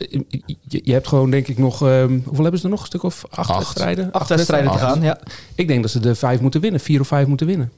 [0.69, 1.83] je, je hebt gewoon denk ik nog...
[1.83, 2.81] ehm, hoeveel hebben ze er nog?
[2.81, 3.59] Een stuk of acht, Acht.
[3.59, 4.13] wedstrijden?
[4.13, 5.03] acht wedstrijden te gaan.
[5.03, 5.19] Ja.
[5.55, 6.81] Ik denk dat ze de vijf moeten winnen.
[6.81, 7.73] Vier of vijf moeten winnen.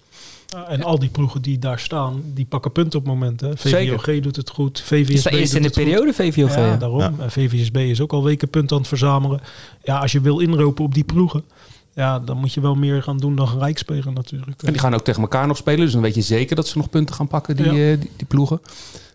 [0.68, 3.58] En al die ploegen die daar staan, die pakken punten op momenten.
[3.58, 3.98] Zeker.
[4.00, 4.78] VVOG doet het goed.
[4.78, 5.76] Is VVSB dat eerst in de goed.
[5.76, 6.54] periode, VVOG?
[6.54, 7.00] Ja, daarom.
[7.00, 7.12] Ja.
[7.28, 9.40] VVSB is ook al weken punten aan het verzamelen.
[9.82, 11.44] Ja, als je wil inropen op die ploegen,
[12.00, 14.62] ja, dan moet je wel meer gaan doen dan gelijk spelen natuurlijk.
[14.62, 15.80] En die gaan ook tegen elkaar nog spelen.
[15.80, 17.92] Dus dan weet je zeker dat ze nog punten gaan pakken, die, Ja.
[17.92, 18.60] eh, die, die ploegen.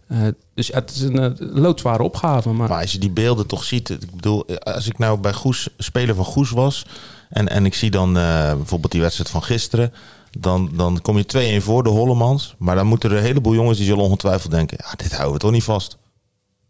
[0.07, 0.17] Eh,
[0.53, 2.49] dus het is een eh, loodzware opgave.
[2.49, 5.69] Maar, Maar als je die beelden toch ziet, ik bedoel, als ik nou bij Goes,
[5.77, 6.85] speler van Goes was
[7.29, 9.93] en, en ik zie dan eh, bijvoorbeeld die wedstrijd van gisteren,
[10.39, 12.55] dan, dan kom je 2-1 voor de Hollemans.
[12.57, 15.39] Maar dan moeten er een heleboel jongens die zullen ongetwijfeld denken, ja, dit houden we
[15.39, 15.97] toch niet vast.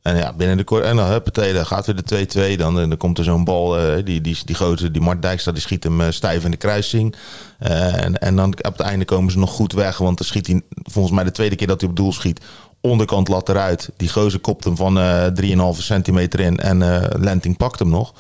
[0.06, 2.58] En ja, binnen de kort en dan huppatee, gaat weer de 2-2.
[2.58, 5.52] Dan, eh, dan komt er zo'n bal, eh, die, die, die grote, die Mart Dijkstra,
[5.52, 7.16] die schiet hem eh, stijf in de kruising.
[7.60, 10.62] En, en dan op het einde komen ze nog goed weg, want dan schiet hij,
[10.70, 12.42] volgens mij de tweede keer dat hij op doel schiet,
[12.82, 13.90] onderkant lat eruit.
[13.98, 15.26] Die gozer kopt hem van eh
[15.76, 16.78] 3,5 centimeter in en
[17.20, 18.14] Lenting pakt hem nog.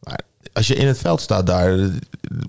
[0.00, 0.20] Maar
[0.52, 1.78] als je in het veld staat daar,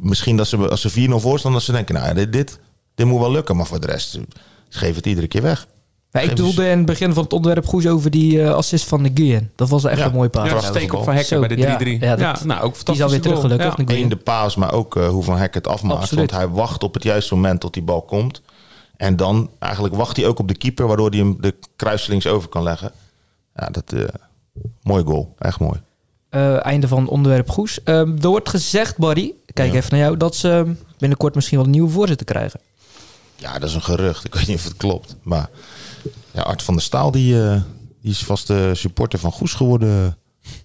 [0.01, 2.59] misschien dat ze, als ze 4-0 voor staan, dat ze denken, nou dit, dit,
[2.95, 3.55] dit moet wel lukken.
[3.55, 4.21] Maar voor de rest, ze
[4.69, 5.67] geven het iedere keer weg.
[6.11, 9.09] Ik doelde in het begin van het onderwerp Goes over die eh, assist van de
[9.09, 9.51] Nguyen.
[9.55, 10.05] Dat was echt Ja.
[10.05, 10.49] een mooi paas.
[10.49, 11.99] ja, steek op van Hekken Zo, bij de 3-3.
[11.99, 12.07] ja.
[12.07, 13.95] Ja, Ja, dat- nou, ook Die is alweer terug fantastisch gelukkig.
[13.97, 16.01] Eén de paas, maar ook eh, hoe Van Hek het afmaakt.
[16.01, 16.31] Absoluut.
[16.31, 18.41] Want hij wacht op het juiste moment tot die bal komt.
[18.97, 22.49] En dan eigenlijk wacht hij ook op de keeper, waardoor hij hem de kruiselings over
[22.49, 22.91] kan leggen.
[23.55, 24.03] Ja, dat eh
[24.83, 25.35] mooi goal.
[25.39, 25.79] Echt mooi.
[26.29, 27.83] Eh, einde van het onderwerp Goes.
[27.83, 29.77] Ehm, er wordt gezegd, Barry, kijk Ja.
[29.77, 32.59] even naar jou, dat ze binnenkort misschien wel een nieuwe voorzitter krijgen.
[33.35, 34.25] Ja, dat is een gerucht.
[34.25, 35.15] Ik weet niet of het klopt.
[35.23, 35.49] Maar
[36.31, 37.61] ja, Art van der Staal, die, eh,
[38.01, 40.17] die is vast de supporter van Goes geworden,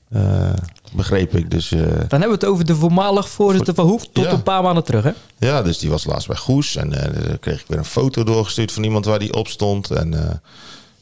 [0.09, 0.53] eh,
[0.93, 1.51] begreep ik.
[1.51, 1.89] Dus eh, Dan
[2.21, 4.31] hebben we het over de voormalig voorzitter van Hoef tot Ja.
[4.33, 5.11] een paar maanden terug, hè?
[5.39, 6.77] ja, dus die was laatst bij Goes.
[6.77, 9.91] En eh, dan kreeg ik weer een foto doorgestuurd van iemand waar die op stond.
[9.91, 10.35] En eh,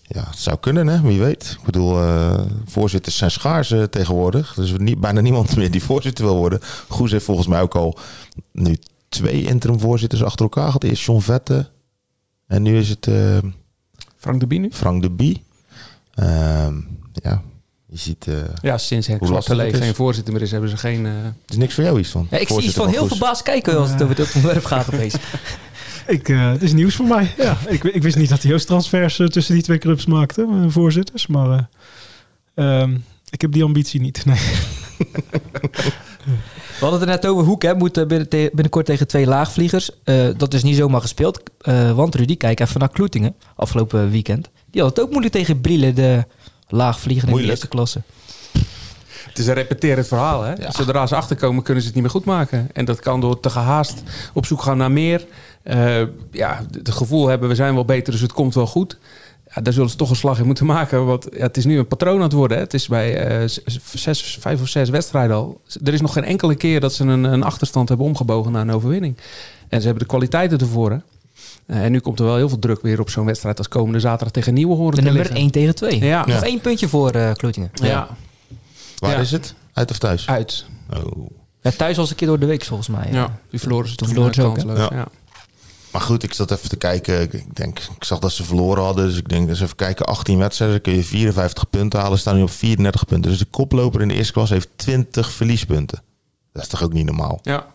[0.03, 1.01] ja, het zou kunnen, hè?
[1.01, 1.57] wie weet.
[1.59, 4.55] Ik bedoel, eh, voorzitters zijn schaars eh, tegenwoordig.
[4.55, 6.61] Dus niet, bijna niemand meer die voorzitter wil worden.
[6.88, 7.99] Goes heeft volgens mij ook al
[8.53, 8.77] nu
[9.09, 10.85] twee interim voorzitters achter elkaar gehad.
[10.85, 11.71] Eerst John Vette.
[12.47, 13.38] En nu is het eh,
[14.22, 14.68] Frank de Bie nu?
[14.72, 15.44] Frank de Bie.
[16.14, 16.74] Ehm,
[17.12, 17.42] ja,
[17.87, 18.26] je ziet...
[18.28, 19.78] eh, Ja, sinds Henk is.
[19.78, 21.06] geen voorzitter meer is, hebben ze geen...
[21.06, 22.26] eh, het is niks voor jou iets van.
[22.30, 25.14] Ja, ik zie iets van heel verbaasd kijken als het over dit onderwerp gaat opeens.
[26.06, 27.35] Ik, eh, het is nieuws voor mij.
[27.37, 31.26] Ja, ik, ik wist niet dat hij transfers tussen die twee clubs maakte, voorzitters.
[31.26, 31.68] Maar
[32.54, 32.96] eh, ehm,
[33.30, 34.24] ik heb die ambitie niet.
[34.24, 34.38] Nee.
[36.83, 37.45] We hadden het er net over.
[37.49, 39.90] Hoek hè, moet binnen- te- binnenkort tegen twee laagvliegers.
[40.05, 41.40] Eh, dat is niet zomaar gespeeld.
[41.61, 43.35] Eh, want Rudy, kijk even naar Kloetingen.
[43.57, 44.49] Afgelopen weekend.
[44.71, 46.25] Die had het ook moeilijk tegen Brielen, de
[46.68, 48.03] laagvlieger in de eerste klasse.
[49.29, 50.42] Het is een repeterend verhaal.
[50.42, 50.55] Hè?
[50.68, 52.68] Zodra ze achterkomen, kunnen ze het niet meer goed maken.
[52.73, 54.03] En dat kan door te gehaast
[54.35, 55.27] op zoek gaan naar meer.
[55.62, 58.99] Eh, ja, het gevoel hebben, we zijn wel beter, dus het komt wel goed.
[59.54, 61.06] Ja, daar zullen ze toch een slag in moeten maken.
[61.06, 62.56] Want ja, het is nu een patroon aan het worden.
[62.56, 62.62] Hè?
[62.62, 63.58] Het is bij eh, z-
[63.94, 65.60] zes, vijf of zes wedstrijden al.
[65.84, 68.70] Er is nog geen enkele keer dat ze een, een achterstand hebben omgebogen naar een
[68.72, 69.16] overwinning.
[69.68, 70.90] En ze hebben de kwaliteiten ervoor.
[70.90, 70.96] Hè?
[71.66, 74.00] Eh, en nu komt er wel heel veel druk weer op zo'n wedstrijd als komende
[74.00, 75.40] zaterdag tegen Nieuwe horen De nummer liggen.
[75.40, 75.98] 1 tegen 2.
[75.98, 76.26] Ja.
[76.26, 77.70] Nog één puntje voor eh Kloetingen.
[77.74, 78.08] Ja.
[78.98, 79.18] Waar Ja.
[79.18, 79.54] is het?
[79.72, 80.26] Uit of thuis?
[80.28, 80.64] uit.
[80.94, 81.30] Oh.
[81.60, 83.08] Ja, thuis was een keer door de week volgens mij.
[83.12, 84.64] Ja, die verloren ze Toen verloren ze ook, hè?
[84.64, 84.88] kansloos.
[84.90, 84.96] Ja.
[84.96, 85.06] Ja.
[85.92, 87.20] Maar goed, ik zat even te kijken.
[87.20, 89.07] Ik- denk, ik zag dat ze verloren hadden.
[89.07, 90.07] Dus ik denk, eens even kijken.
[90.07, 92.18] 18 wedstrijden, kun je 54 punten halen.
[92.18, 93.31] Staan nu op 34 punten.
[93.31, 96.02] Dus de koploper in de eerste klas heeft 20 verliespunten.
[96.52, 97.38] Dat is toch ook niet normaal?
[97.42, 97.66] Ja.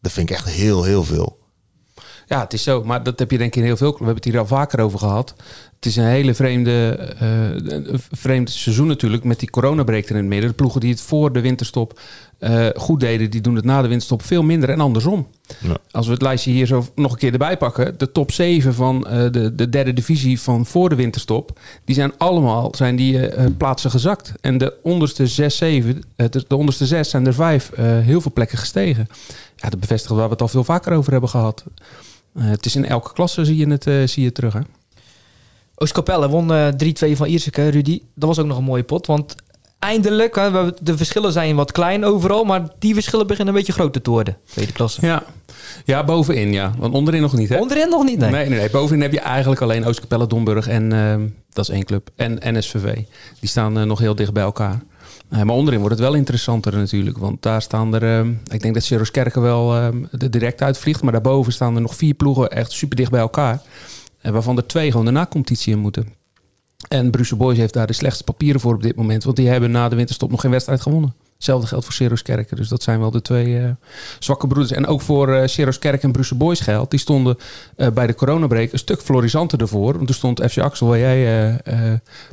[0.00, 1.38] Dat vind ik echt heel, heel veel.
[2.26, 2.84] ja, het is zo.
[2.84, 3.90] Maar dat heb je denk ik in heel veel...
[3.90, 5.34] We hebben het hier al vaker over gehad.
[5.76, 7.50] Het is een hele vreemde, eh,
[7.82, 9.24] een vreemd seizoen natuurlijk.
[9.24, 10.48] Met die coronabreek er in het midden.
[10.48, 12.00] De ploegen die het voor de winterstop
[12.42, 13.30] eh, goed deden...
[13.30, 15.26] die doen het na de winterstop veel minder en andersom.
[15.60, 15.76] Ja.
[15.90, 17.98] Als we het lijstje hier zo nog een keer erbij pakken.
[17.98, 21.60] De top 7 van eh, de, de derde divisie van voor de winterstop.
[21.84, 24.32] Die zijn allemaal zijn die, eh, plaatsen gezakt.
[24.40, 28.32] En de onderste 6, 7, eh, de, de onderste 6 zijn er 5 heel veel
[28.32, 29.08] plekken gestegen.
[29.56, 31.64] Ja, dat bevestigt waar we het al veel vaker over hebben gehad.
[32.34, 34.52] Eh, het is in elke klasse zie je het zie je het terug.
[34.52, 34.60] Hè?
[35.74, 38.02] Oostkapelle won eh 3-2 van Ierseke, Rudy.
[38.14, 39.34] Dat was ook nog een mooie pot, want
[39.82, 40.34] eindelijk...
[40.82, 44.36] De verschillen zijn wat klein overal, maar die verschillen beginnen een beetje groter te worden.
[44.44, 45.06] Tweede klasse.
[45.06, 45.22] Ja.
[45.84, 46.72] ja, bovenin ja.
[46.78, 47.58] Want onderin nog niet hè?
[47.58, 48.30] Onderin nog niet, nee.
[48.30, 48.70] Nee, nee, nee.
[48.70, 52.10] Bovenin heb je eigenlijk alleen Oostkapelle, Domburg en ehm, dat is één club.
[52.16, 52.94] En NSVV.
[53.40, 54.82] Die staan eh, nog heel dicht bij elkaar.
[55.28, 57.18] Eh, maar onderin wordt het wel interessanter natuurlijk.
[57.18, 58.18] Want daar staan er...
[58.18, 61.02] ehm, ik denk dat Seroskerken wel ehm, er direct uitvliegt.
[61.02, 63.62] Maar daarboven staan er nog vier ploegen echt super dicht bij elkaar.
[64.20, 66.21] En waarvan er twee gewoon de na-competitie in moeten.
[66.88, 69.24] En Brussel Boys heeft daar de slechtste papieren voor op dit moment.
[69.24, 71.14] Want die hebben na de winterstop nog geen wedstrijd gewonnen.
[71.34, 72.56] Hetzelfde geldt voor Seroskerken.
[72.56, 73.70] Dus dat zijn wel de twee eh,
[74.18, 74.72] zwakke broeders.
[74.72, 76.90] En ook voor eh Seroskerk en Brussel Boys geldt.
[76.90, 77.36] Die stonden
[77.76, 79.92] eh, bij de coronabreak een stuk florisanter ervoor.
[79.92, 81.60] Want toen stond FC Axel, waar jij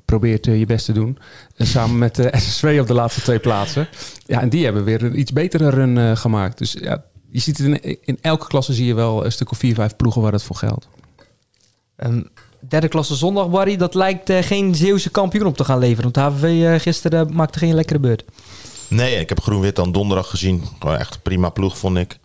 [0.06, 1.18] probeert je best te doen.
[1.58, 3.88] samen met de SSW op de laatste twee plaatsen.
[4.26, 6.58] Ja, en die hebben weer een iets betere run gemaakt.
[6.58, 9.76] Dus ja, je ziet in, in elke klasse zie je wel een stuk of vier,
[9.76, 10.88] vijf ploegen waar het voor geldt.
[11.96, 12.22] Ehm,
[12.60, 13.78] derde klasse zondag, Barry.
[13.78, 16.12] Dat lijkt eh, geen Zeeuwse kampioen op te gaan leveren.
[16.12, 18.24] Want HVV eh, gisteren maakte geen lekkere beurt.
[18.88, 20.64] Nee, ik heb Groen-Wit dan donderdag gezien.
[20.80, 22.20] Gewoon echt prima ploeg, vond ik.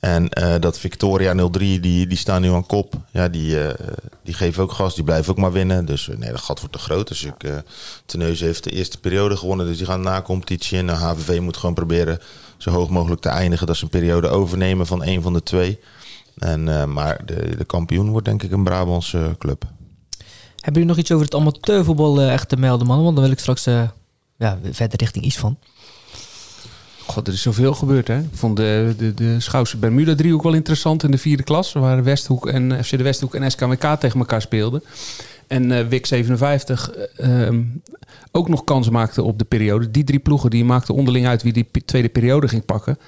[0.00, 2.94] En eh, dat Victoria 03, die, die staan nu aan kop.
[3.10, 3.74] Ja, die, eh,
[4.22, 5.84] die geven ook gas, die blijven ook maar winnen.
[5.84, 7.08] Dus nee, dat gat wordt te groot.
[7.08, 7.62] Dus ik,
[8.06, 10.78] Teneuze heeft de eerste periode gewonnen, dus die gaan na competitie.
[10.78, 12.18] En de HVV moet gewoon proberen
[12.56, 13.66] zo hoog mogelijk te eindigen.
[13.66, 15.78] Dat ze een periode overnemen van een van de twee.
[16.38, 19.64] En, eh, maar de, de kampioen wordt denk ik een Brabantse club.
[20.54, 23.02] Hebben jullie nog iets over het amateurvoetbal eh, echt te melden, man?
[23.02, 23.88] Want dan wil ik straks eh,
[24.36, 25.58] ja, verder richting iets van.
[27.06, 28.18] God, er is zoveel gebeurd, hè?
[28.18, 31.72] Ik vond de, de, de Schouwse Bermuda-driehoek wel interessant in de vierde klas.
[31.72, 34.82] Waar Westhoek en FC de Westhoek en SKWK tegen elkaar speelden.
[35.46, 37.64] En eh WIC 57 eh, ehm,
[38.32, 39.90] ook nog kans maakte op de periode.
[39.90, 42.98] Die drie ploegen die maakten onderling uit wie die tweede periode ging pakken.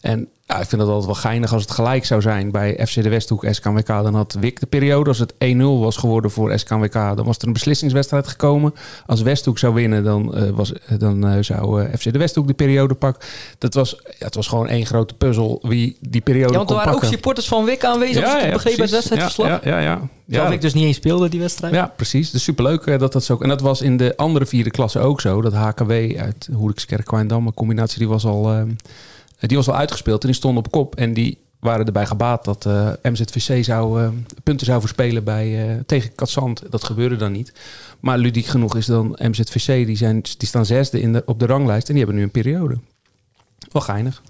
[0.00, 3.02] En ja, ik vind het altijd wel geinig als het gelijk zou zijn bij FC
[3.02, 3.86] de Westhoek, SKWK.
[3.86, 5.08] Dan had WIC de periode.
[5.08, 8.74] Als het 1-0 was geworden voor SKWK, dan was er een beslissingswedstrijd gekomen.
[9.06, 12.54] Als Westhoek zou winnen, dan, eh, was, dan eh, zou eh, FC de Westhoek de
[12.54, 13.28] periode pakken.
[13.58, 16.76] Dat was, ja, het was gewoon één grote puzzel wie die periode Ja, want er
[16.76, 17.18] kon waren ook pakken.
[17.18, 18.24] supporters van Wik aanwezig.
[18.24, 19.48] als ik het begreep bij het wedstrijdverslag.
[19.48, 19.80] Ja, ja, ja.
[19.80, 20.08] ja.
[20.30, 21.74] Terwijl ik dus niet eens speelde, die wedstrijd.
[21.74, 22.30] Ja, precies.
[22.30, 23.36] Dus superleuk eh, dat dat zo...
[23.38, 25.40] En dat was in de andere vierde klasse ook zo.
[25.40, 28.62] Dat HKW uit Hoerikskerk, Kwijndam, een combinatie, die was al, eh,
[29.46, 30.20] die was al uitgespeeld.
[30.20, 30.96] En die stonden op kop.
[30.96, 34.08] En die waren erbij gebaat dat eh, MZVC zou, eh,
[34.42, 36.62] punten zou verspelen bij, eh, tegen Katzand.
[36.70, 37.52] Dat gebeurde dan niet.
[38.00, 41.46] Maar ludiek genoeg is dan MZVC, die, zijn, die staan zesde in de, op de
[41.46, 41.88] ranglijst.
[41.88, 42.78] En die hebben nu een periode.
[43.72, 44.22] Wel geinig.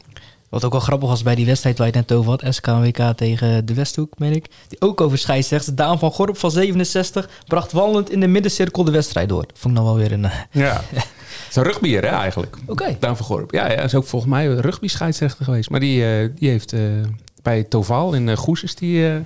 [0.49, 2.55] Wat ook wel grappig was bij die wedstrijd waar je het net over had.
[2.55, 4.47] SKWK tegen de Westhoek, meen ik.
[4.69, 5.67] Die ook over scheidsrechts.
[5.67, 9.45] Daan van Gorp van 67 bracht wandelend in de middencirkel de wedstrijd door.
[9.55, 10.31] Vond ik nou wel weer een...
[10.51, 10.81] Ja.
[11.29, 12.57] Het is een rugbyer, hè, eigenlijk.
[12.67, 12.97] Oké.
[13.01, 13.53] Daan van Gorp.
[13.53, 15.71] Ja, ja, is ook volgens mij een rugby scheidsrechter geweest.
[15.71, 16.81] Maar die, eh, die heeft eh,
[17.43, 19.17] bij Toval in eh, Goes is die, eh,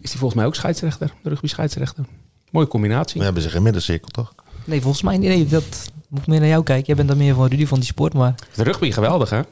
[0.00, 1.12] is die volgens mij ook scheidsrechter.
[1.22, 2.04] De rugby scheidsrechter.
[2.50, 3.18] Mooie combinatie.
[3.18, 4.34] We hebben zich in middencirkel, toch?
[4.64, 5.28] Nee, volgens mij niet.
[5.28, 6.86] Nee, dat moet ik meer naar jou kijken.
[6.86, 8.34] Jij bent dan meer van Rudy van die sport, maar...
[8.54, 9.36] De rugby geweldig, hè?
[9.36, 9.44] Ja,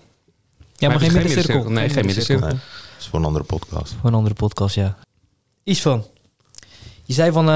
[0.78, 1.70] maar, Maar geen geen middencirkel.
[1.70, 2.46] Nee, geen middencirkel.
[2.46, 3.94] Nee, dat is voor een andere podcast.
[4.00, 4.96] Voor een andere podcast, ja.
[5.64, 6.04] Iets van.
[7.02, 7.48] Je zei van...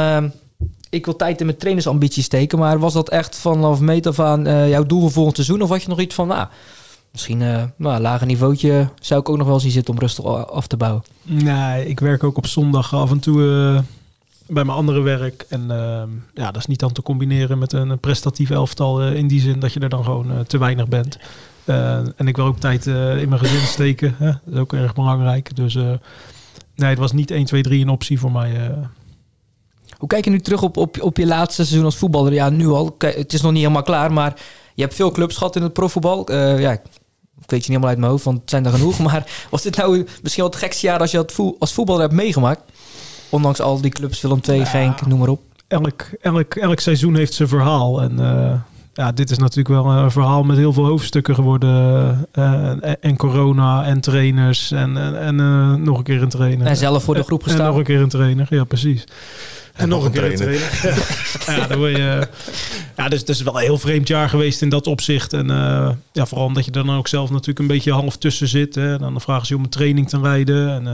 [0.90, 2.58] eh, ik wil tijd in mijn trainersambities steken.
[2.58, 5.62] Maar was dat echt vanaf meet af aan eh, jouw doel voor volgend seizoen?
[5.62, 6.46] Of had je nog iets van, nou,
[7.12, 10.66] misschien uh, nou, lager niveautje zou ik ook nog wel zien zitten om rustig af
[10.66, 11.04] te bouwen?
[11.22, 13.80] Nee, ik werk ook op zondag af en toe uh,
[14.46, 15.46] bij mijn andere werk.
[15.48, 19.40] En ehm, ja, dat is niet dan te combineren met een, prestatief elftal in die
[19.40, 21.18] zin dat je er dan gewoon te weinig bent.
[22.16, 24.14] en ik wil ook tijd in mijn gezin steken.
[24.18, 24.26] Hè?
[24.26, 25.56] Dat is ook erg belangrijk.
[25.56, 28.74] Dus nee, het was niet 1, 2, 3 een optie voor mij
[29.96, 32.32] hoe kijk je nu terug op, op, op je laatste seizoen als voetballer?
[32.32, 32.94] Ja, nu al.
[32.98, 34.34] Het is nog niet helemaal klaar, maar
[34.74, 36.30] je hebt veel clubs gehad in het profvoetbal.
[36.30, 36.80] Uh, ja, ik
[37.46, 38.98] weet je niet helemaal uit mijn hoofd, want het zijn er genoeg.
[39.06, 42.14] Maar was dit nou misschien wel het gekste jaar als je het als voetballer hebt
[42.14, 42.60] meegemaakt?
[43.28, 45.40] Ondanks al die clubs, Willem II, ja, Genk, noem maar op.
[45.68, 48.02] Elk, elk, elk seizoen heeft zijn verhaal.
[48.02, 48.52] En uh,
[48.92, 52.28] ja, dit is natuurlijk wel een verhaal met heel veel hoofdstukken geworden.
[52.34, 56.66] Uh, en corona en trainers en, en, en nog een keer een trainer.
[56.66, 57.60] En zelf voor de groep gestaan.
[57.60, 59.04] En nog een keer een trainer, ja precies.
[59.76, 60.60] En, nog een keer trainen.
[61.60, 62.28] ja, dan word je,
[62.96, 65.32] ja, dus het is wel een heel vreemd jaar geweest in dat opzicht.
[65.32, 68.48] En uh, ja, vooral omdat je er dan ook zelf natuurlijk een beetje half tussen
[68.48, 68.74] zit.
[68.74, 68.98] Hè.
[68.98, 70.70] Dan vragen ze je om een training te rijden.
[70.70, 70.92] En uh,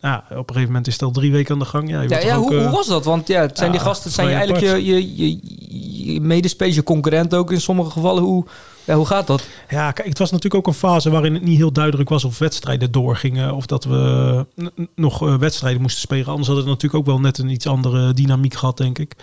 [0.00, 1.90] nou, op een gegeven moment is het al drie weken aan de gang.
[1.90, 3.04] Ja, ja, ja hoe, hoe, was dat?
[3.04, 6.74] Want ja, het zijn die gasten, het zijn je eigenlijk je, je, je, je medespeler,
[6.74, 8.22] je concurrent ook in sommige gevallen.
[8.22, 8.44] Hoe,
[8.84, 9.48] ja, hoe gaat dat?
[9.68, 12.38] Ja, kijk, het was natuurlijk ook een fase waarin het niet heel duidelijk was of
[12.38, 13.54] wedstrijden doorgingen.
[13.54, 14.46] Of dat we
[14.94, 16.26] nog wedstrijden moesten spelen.
[16.26, 19.14] Anders had het natuurlijk ook wel net een iets andere dynamiek gehad, denk ik.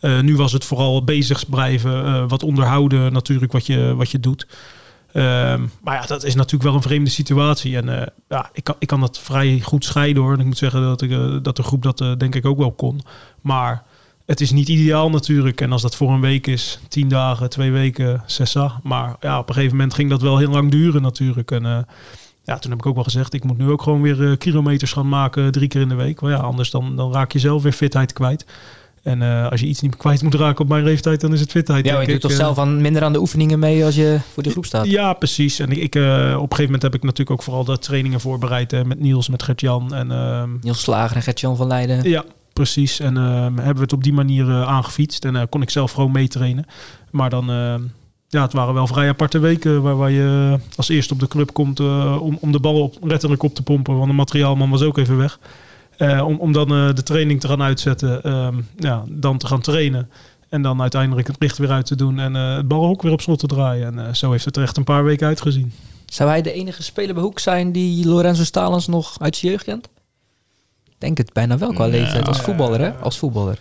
[0.00, 4.20] Uh, nu was het vooral bezig blijven, uh, wat onderhouden natuurlijk wat je, wat je
[4.20, 4.46] doet.
[5.12, 5.22] Uh,
[5.82, 7.76] maar ja, dat is natuurlijk wel een vreemde situatie.
[7.76, 10.32] En ja, ik kan, ik kan dat vrij goed scheiden hoor.
[10.32, 11.10] En ik moet zeggen dat, ik,
[11.44, 13.00] dat de groep dat denk ik ook wel kon.
[13.40, 13.84] Maar
[14.26, 15.60] het is niet ideaal natuurlijk.
[15.60, 18.80] En als dat voor een week is, tien dagen, twee weken, sessa.
[18.82, 21.50] Maar ja, op een gegeven moment ging dat wel heel lang duren natuurlijk.
[21.50, 21.78] En uh,
[22.44, 24.92] ja, toen heb ik ook wel gezegd, ik moet nu ook gewoon weer uh, kilometers
[24.92, 26.20] gaan maken drie keer in de week.
[26.20, 28.46] Maar ja, anders dan, dan raak je zelf weer fitheid kwijt.
[29.02, 31.50] En uh, als je iets niet kwijt moet raken op mijn leeftijd, dan is het
[31.50, 31.84] fitheid.
[31.84, 34.52] Ja, je doet toch zelf aan, minder aan de oefeningen mee als je voor die
[34.52, 34.86] groep staat?
[34.86, 35.58] Ja, precies.
[35.58, 38.20] En ik, ik uh, op een gegeven moment heb ik natuurlijk ook vooral de trainingen
[38.20, 39.94] voorbereid met Niels, met Gert-Jan.
[39.94, 42.08] En, ehm, Niels Slager en Gert-Jan van Leiden.
[42.08, 42.24] Ja,
[42.56, 45.24] Precies, en uh, hebben we het op die manier uh, aangefietst.
[45.24, 46.64] En uh, kon ik zelf gewoon meetrainen.
[47.10, 47.46] Maar dan,
[48.28, 51.52] ja, het waren wel vrij aparte weken waar, waar je als eerste op de club
[51.52, 51.80] komt
[52.20, 53.96] om, om de bal op, letterlijk op te pompen.
[53.96, 55.38] Want de materiaalman was ook even weg.
[56.24, 60.10] om, om dan de training te gaan uitzetten, ehm, ja, dan te gaan trainen.
[60.48, 63.38] En dan uiteindelijk het licht weer uit te doen en het balhok weer op slot
[63.38, 63.98] te draaien.
[63.98, 65.72] En zo heeft het er echt een paar weken uitgezien.
[66.06, 69.64] Zou hij de enige speler bij Hoek zijn die Lorenzo Stalens nog uit zijn jeugd
[69.64, 69.88] kent?
[70.98, 72.92] Denk het bijna wel qua leeftijd als voetballer, hè?
[72.92, 73.58] Als voetballer.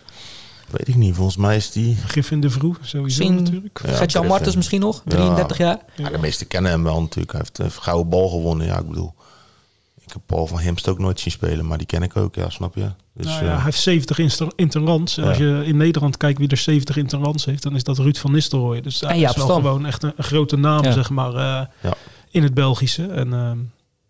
[0.70, 1.16] Weet ik niet.
[1.16, 1.96] Volgens mij is die...
[1.96, 3.82] Gif in de Vroeg, sowieso misschien, natuurlijk.
[3.86, 5.80] Ja, Gert-Jan Martens misschien nog, 33 jaar.
[5.96, 7.32] Ja, de meesten kennen hem wel natuurlijk.
[7.32, 8.66] Hij heeft een gouden bal gewonnen.
[8.68, 9.14] Ja, ik bedoel...
[10.06, 12.50] Ik heb Paul van Hemst ook nooit zien spelen, maar die ken ik ook, ja,
[12.50, 12.90] snap je?
[13.14, 14.20] Dus, nou ja, hij heeft 70
[14.56, 15.20] interlands.
[15.20, 18.32] Als je in Nederland kijkt wie er 70 interlands heeft, dan is dat Ruud van
[18.32, 18.82] Nistelrooy.
[18.82, 21.92] Dus dat is wel gewoon echt een, grote naam, zeg maar, uh,
[22.30, 23.06] in het Belgische.
[23.06, 23.52] En uh,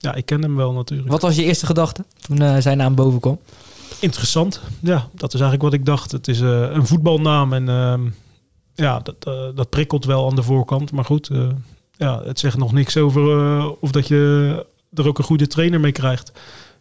[0.05, 1.09] ja, ik ken hem wel natuurlijk.
[1.09, 3.39] Wat was je eerste gedachte toen uh, zijn naam boven kwam?
[3.99, 4.61] Interessant.
[4.79, 6.11] Ja, dat is eigenlijk wat ik dacht.
[6.11, 8.11] Het is uh, een voetbalnaam en uh,
[8.73, 10.91] ja, dat, uh, dat prikkelt wel aan de voorkant.
[10.91, 11.29] Maar goed,
[11.91, 13.21] ja, het zegt nog niks over
[13.79, 16.31] of dat je er ook een goede trainer mee krijgt.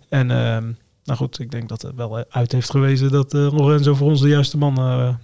[0.08, 0.72] En ehm,
[1.04, 4.28] nou goed, ik denk dat het wel uit heeft gewezen dat Lorenzo voor ons de
[4.28, 4.74] juiste man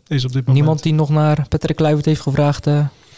[0.06, 0.56] is op dit moment.
[0.56, 2.66] Niemand die nog naar Patrick Kluivert heeft gevraagd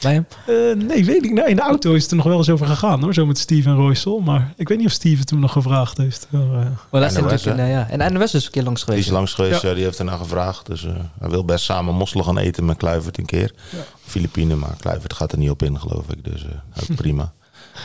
[0.02, 0.26] bij hem?
[0.48, 1.32] Uh, nee, weet ik.
[1.32, 3.14] Nou, in de auto is het er nog wel eens over gegaan hoor.
[3.14, 4.20] Zo met Steve en Roysel.
[4.20, 6.26] Maar ik weet niet of Steve het hem nog gevraagd heeft.
[6.30, 6.50] Maar, uh,
[6.90, 7.88] maar dat is ja.
[7.88, 9.02] En NOS is een keer langs geweest.
[9.02, 9.74] Die is langs geweest, ja.
[9.74, 10.66] die heeft ernaar gevraagd.
[10.66, 10.86] Dus
[11.18, 13.52] hij wil best samen mosselen gaan eten met Kluivert een keer.
[13.70, 13.78] Ja.
[14.04, 16.24] Filipijnen, maar Kluivert gaat er niet op in geloof ik.
[16.24, 16.44] Dus
[16.80, 17.32] ook prima.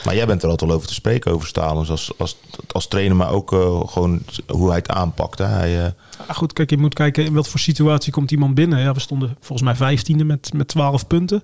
[0.04, 2.38] Maar jij bent er altijd over te spreken over Stalens als, als,
[2.72, 3.50] als trainer, maar ook
[3.90, 5.38] gewoon hoe hij het aanpakt.
[5.38, 5.46] Hè?
[5.46, 5.92] Hij, uh...
[6.28, 8.80] ja, goed, kijk, je moet kijken in wat voor situatie komt iemand binnen.
[8.80, 11.44] Ja, we stonden volgens mij vijftiende met, met 12 punten.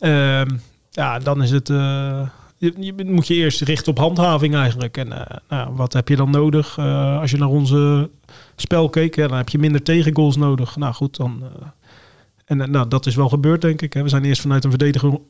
[0.00, 0.42] Uh,
[0.90, 1.68] ja, dan is het.
[1.68, 4.96] Uh, je, moet je eerst richten op handhaving eigenlijk.
[4.96, 6.76] En uh, nou, wat heb je dan nodig?
[6.76, 8.10] Uh, als je naar onze
[8.56, 10.76] spel keek, dan heb je minder tegengoals nodig.
[10.76, 11.42] Nou goed, dan.
[12.44, 13.92] en nou, dat is wel gebeurd, denk ik.
[13.92, 14.02] Hè.
[14.02, 15.20] We zijn eerst vanuit een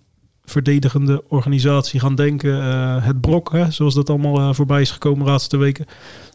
[0.44, 2.62] verdedigende organisatie gaan denken.
[3.02, 5.86] het blok, hè, zoals dat allemaal voorbij is gekomen de laatste weken.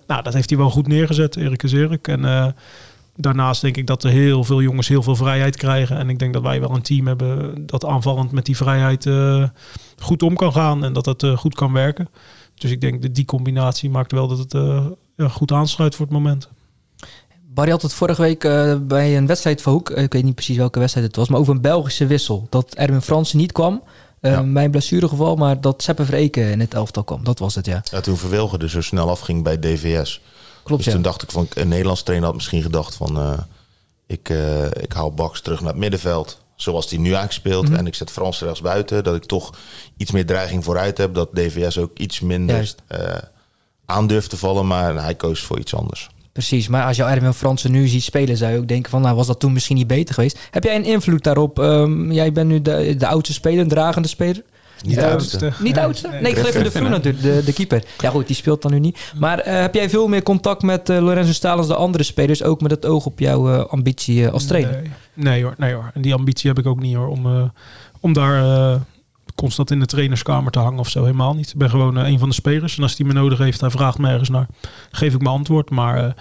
[0.08, 2.08] Nou, dat heeft hij wel goed neergezet, Erik is Erik.
[2.08, 2.56] En
[3.16, 5.98] daarnaast denk ik dat er heel veel jongens heel veel vrijheid krijgen.
[5.98, 9.48] En ik denk dat wij wel een team hebben dat aanvallend met die vrijheid uh,
[9.98, 10.84] goed om kan gaan.
[10.84, 12.10] En dat het uh, goed kan werken.
[12.56, 16.06] Dus ik denk dat die combinatie maakt wel dat het uh, ja, goed aansluit voor
[16.06, 16.50] het moment.
[17.54, 18.40] Barry had het vorige week
[18.88, 19.90] bij een wedstrijd van Hoek.
[19.90, 21.30] Ik weet niet precies welke wedstrijd het was.
[21.30, 22.48] Maar over een Belgische wissel.
[22.50, 23.84] Dat Erwin Fransen niet kwam.
[24.22, 24.42] Ja.
[24.42, 25.36] Mijn blessuregeval.
[25.36, 27.24] Maar dat Seppe Vreken in het elftal kwam.
[27.24, 27.82] Dat was het, ja.
[27.92, 30.22] ja toen Verwilgen zo snel afging bij DVS.
[30.66, 33.40] Klopt, dus toen dacht ik van een Nederlands trainer had misschien gedacht van uh,
[34.08, 36.40] ik, eh, ik haal Baks terug naar het middenveld.
[36.56, 37.70] Zoals hij nu eigenlijk speelt.
[37.70, 37.76] Mhm.
[37.76, 39.04] En ik zet Frans rechts buiten.
[39.04, 39.54] Dat ik toch
[39.98, 41.14] iets meer dreiging vooruit heb.
[41.14, 43.18] Dat DVS ook iets minder eh
[43.86, 44.68] aan durft te vallen.
[44.68, 46.10] Maar hij koos voor iets anders.
[46.32, 49.16] Precies, maar als je Erwin Fransen nu ziet spelen, zou je ook denken van, nou
[49.16, 50.40] was dat toen misschien niet beter geweest.
[50.52, 51.60] Heb jij een invloed daarop?
[51.60, 54.44] Ehm, jij bent nu de, de oudste speler, een dragende speler.
[54.84, 55.52] Niet de oudste.
[55.60, 56.08] Niet de oudste?
[56.22, 57.84] Nee, Griffin de Vroen natuurlijk, de, de keeper.
[57.98, 59.12] Ja goed, die speelt dan nu niet.
[59.18, 62.44] Maar eh, heb jij veel meer contact met eh, Lorenzo Staal als de andere spelers,
[62.44, 64.82] ook met het oog op jouw eh, ambitie als trainer?
[64.82, 65.92] Nee, nee hoor, nee hoor.
[65.94, 67.08] En die ambitie heb ik ook niet hoor.
[67.08, 67.44] Om, eh,
[68.00, 68.80] om daar
[69.36, 71.02] constant in de trainerskamer te hangen of zo.
[71.02, 71.50] Helemaal niet.
[71.50, 72.78] Ik ben gewoon een van de spelers.
[72.78, 74.48] En als hij me nodig heeft, hij vraagt me ergens naar.
[74.92, 75.70] Geef ik mijn antwoord.
[75.70, 76.12] Maar eh,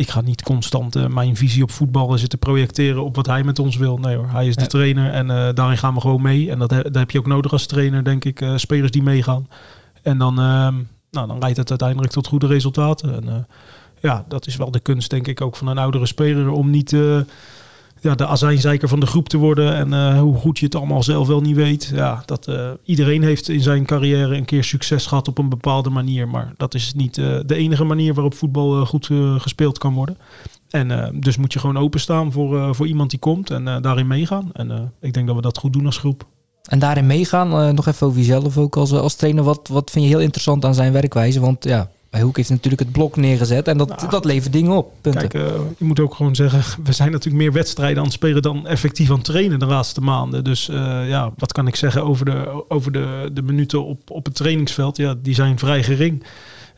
[0.00, 3.58] ik ga niet constant eh, mijn visie op voetbal zitten projecteren op wat hij met
[3.58, 3.98] ons wil.
[3.98, 4.66] Nee hoor, hij is de Ja.
[4.66, 6.50] trainer en eh, daarin gaan we gewoon mee.
[6.50, 8.40] En dat, he- dat heb je ook nodig als trainer, denk ik.
[8.40, 9.48] eh, spelers die meegaan.
[10.02, 10.74] En dan, ehm,
[11.10, 13.14] nou, dan leidt het uiteindelijk tot goede resultaten.
[13.26, 13.46] En,
[14.00, 16.50] ja, dat is wel de kunst, denk ik, ook van een oudere speler.
[16.50, 16.96] Om niet
[18.00, 19.74] ja, de azijnzeiker van de groep te worden.
[19.74, 21.92] En eh, hoe goed je het allemaal zelf wel niet weet.
[21.94, 25.90] Ja, dat, eh, iedereen heeft in zijn carrière een keer succes gehad op een bepaalde
[25.90, 26.28] manier.
[26.28, 29.08] Maar dat is niet eh, de enige manier waarop voetbal goed
[29.38, 30.16] gespeeld kan worden.
[30.70, 34.50] En dus moet je gewoon openstaan voor, voor iemand die komt en daarin meegaan.
[34.52, 36.26] En ik denk dat we dat goed doen als groep.
[36.68, 39.44] En daarin meegaan, nog even over jezelf ook als, als trainer.
[39.44, 41.40] Wat, wat vind je heel interessant aan zijn werkwijze?
[41.40, 44.72] Want ja, bij Hoek heeft natuurlijk het blok neergezet en dat, Nou, dat levert dingen
[44.72, 44.92] op.
[45.00, 45.28] Punten.
[45.28, 48.42] Kijk, eh, je moet ook gewoon zeggen, we zijn natuurlijk meer wedstrijden aan het spelen
[48.42, 50.44] dan effectief aan het trainen de laatste maanden.
[50.44, 54.24] Dus eh, ja, wat kan ik zeggen over de, over de, de minuten op, op
[54.24, 54.96] het trainingsveld?
[54.96, 56.24] Ja, die zijn vrij gering.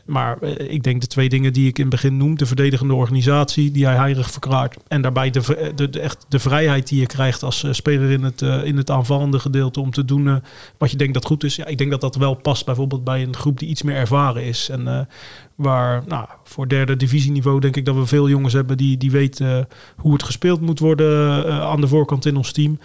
[0.05, 2.93] Maar eh, ik denk de twee dingen die ik in het begin noem, de verdedigende
[2.93, 4.77] organisatie die hij heilig verklaart.
[4.87, 8.41] En daarbij de, de, echt de vrijheid die je krijgt als eh, speler in het,
[8.41, 10.41] eh, in het aanvallende gedeelte om te doen
[10.77, 11.55] wat je denkt dat goed is.
[11.55, 14.43] Ja, ik denk dat dat wel past bijvoorbeeld bij een groep die iets meer ervaren
[14.43, 14.69] is.
[14.69, 15.07] En
[15.55, 19.67] waar nou, voor derde divisieniveau denk ik dat we veel jongens hebben die, die weten
[19.95, 22.79] hoe het gespeeld moet worden aan de voorkant in ons team.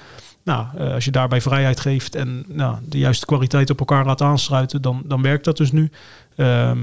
[0.45, 4.83] Nou, als je daarbij vrijheid geeft en nou, de juiste kwaliteit op elkaar laat aansluiten,
[4.83, 5.91] dan, dan werkt dat dus nu.
[6.37, 6.79] Ehm,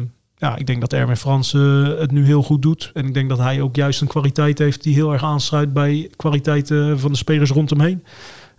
[0.45, 2.91] ja, ik denk dat Erwin Frans eh, het nu heel goed doet.
[2.93, 6.09] En ik denk dat hij ook juist een kwaliteit heeft die heel erg aansluit bij
[6.15, 8.03] kwaliteiten van de spelers rond hem heen.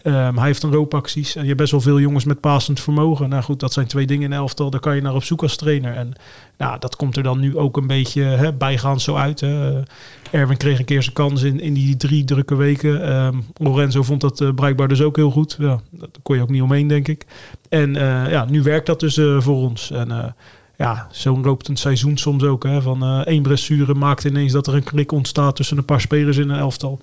[0.02, 3.28] Ehm, hij heeft een roopacties en je hebt best wel veel jongens met passend vermogen.
[3.28, 4.70] Nou goed, dat zijn twee dingen in elftal.
[4.70, 5.94] Daar kan je naar op zoek als trainer.
[5.94, 6.12] En
[6.58, 9.40] nou, dat komt er dan nu ook een beetje hè, bijgaand zo uit.
[9.40, 9.82] Hè.
[10.30, 13.02] Erwin kreeg een keer zijn kans in, in die drie drukke weken.
[13.02, 15.56] Ehm, Lorenzo vond dat eh, blijkbaar dus ook heel goed.
[15.58, 17.26] Ja, daar kon je ook niet omheen, denk ik.
[17.68, 19.90] En eh, ja, nu werkt dat dus eh, voor ons.
[19.90, 20.24] En eh,
[20.76, 22.64] ja, zo loopt een seizoen soms ook.
[22.64, 26.00] Hè, van eh, één blessure maakt ineens dat er een klik ontstaat tussen een paar
[26.00, 27.00] spelers in een elftal.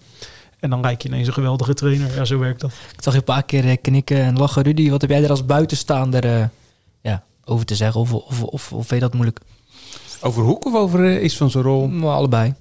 [0.63, 2.15] En dan lijkt je ineens een geweldige trainer.
[2.15, 2.71] Ja, zo werkt dat.
[2.71, 4.63] Ik zag je een paar keer eh, knikken en lachen.
[4.63, 6.45] Rudy, wat heb jij er als buitenstaander eh,
[7.01, 8.01] ja, over te zeggen?
[8.01, 9.39] Of, of, of, of vind je dat moeilijk?
[10.21, 11.87] Over Hoek of over eh, iets van zijn rol?
[11.87, 12.53] Maar allebei.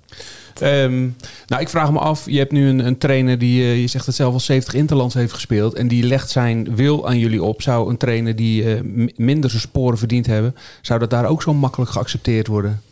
[0.61, 1.01] Ehm,
[1.47, 2.31] nou, ik vraag me af.
[2.31, 5.15] Je hebt nu een, een trainer die, eh, je zegt het zelf, al 70 interlands
[5.15, 5.75] heeft gespeeld.
[5.75, 7.62] En die legt zijn wil aan jullie op.
[7.62, 11.55] Zou een trainer die m- minder zijn sporen verdiend hebben, zou dat daar ook zo
[11.55, 12.83] makkelijk geaccepteerd worden?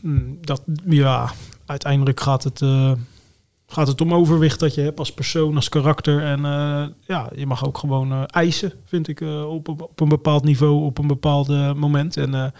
[0.00, 1.32] Mm, Dat, ja,
[1.66, 2.92] uiteindelijk gaat het, eh,
[3.66, 6.22] gaat het om overwicht dat je hebt als persoon, als karakter.
[6.22, 6.40] En
[7.06, 11.06] ja, je mag ook gewoon eisen, vind ik, op, op, een bepaald niveau, op een
[11.06, 12.16] bepaald moment.
[12.16, 12.52] En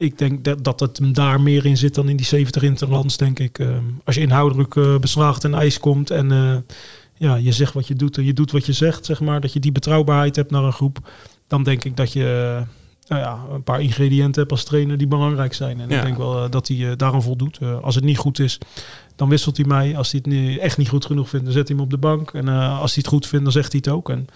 [0.00, 3.38] ik denk dat, dat het daar meer in zit dan in die 70 interlands, denk
[3.38, 3.58] ik.
[3.58, 3.68] Eh,
[4.04, 6.56] als je inhoudelijk eh, beslagen ten ijs komt en eh,
[7.14, 9.52] ja, je zegt wat je doet en je doet wat je zegt, zeg maar, dat
[9.52, 10.98] je die betrouwbaarheid hebt naar een groep,
[11.46, 12.66] dan denk ik dat je eh,
[13.08, 15.80] nou ja, een paar ingrediënten hebt als trainer die belangrijk zijn.
[15.80, 15.96] En Ja.
[15.98, 17.58] ik denk wel eh, dat hij eh, daaraan voldoet.
[17.60, 18.58] Eh, als het niet goed is,
[19.16, 19.96] dan wisselt hij mij.
[19.96, 21.98] Als hij het nu echt niet goed genoeg vindt, dan zet hij hem op de
[21.98, 22.30] bank.
[22.32, 24.10] En eh, als hij het goed vindt, dan zegt hij het ook.
[24.10, 24.26] En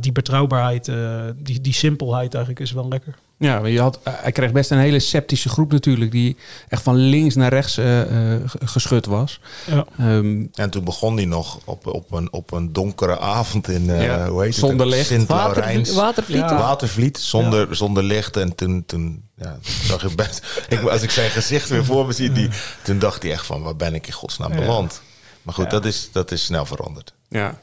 [0.00, 3.14] die betrouwbaarheid, eh, die, die simpelheid eigenlijk is wel lekker.
[3.38, 6.36] Ja, maar je had, eh, hij kreeg best een hele sceptische groep natuurlijk, die
[6.68, 9.40] echt van links naar rechts eh, eh, geschud was.
[9.66, 9.86] Ja.
[9.98, 14.04] Ehm, En toen begon hij nog op, op, een, op een donkere avond in, eh,
[14.04, 14.58] Ja, hoe heet het?
[14.64, 15.06] zonder licht.
[15.06, 15.92] Sint-Laurijns.
[15.94, 16.36] Watervliet.
[16.38, 16.56] Ja.
[16.58, 18.36] Watervliet, zonder, zonder licht.
[18.36, 20.46] En toen, toen ja, zag ik best...
[20.68, 22.48] Ik, als ik zijn gezicht weer voor me zie, die,
[22.82, 23.62] toen dacht hij echt van...
[23.62, 24.58] waar ben ik in godsnaam Ja.
[24.58, 25.00] beland?
[25.42, 25.70] Maar goed, Ja.
[25.70, 27.12] dat, is, dat is snel veranderd.
[27.28, 27.58] ja.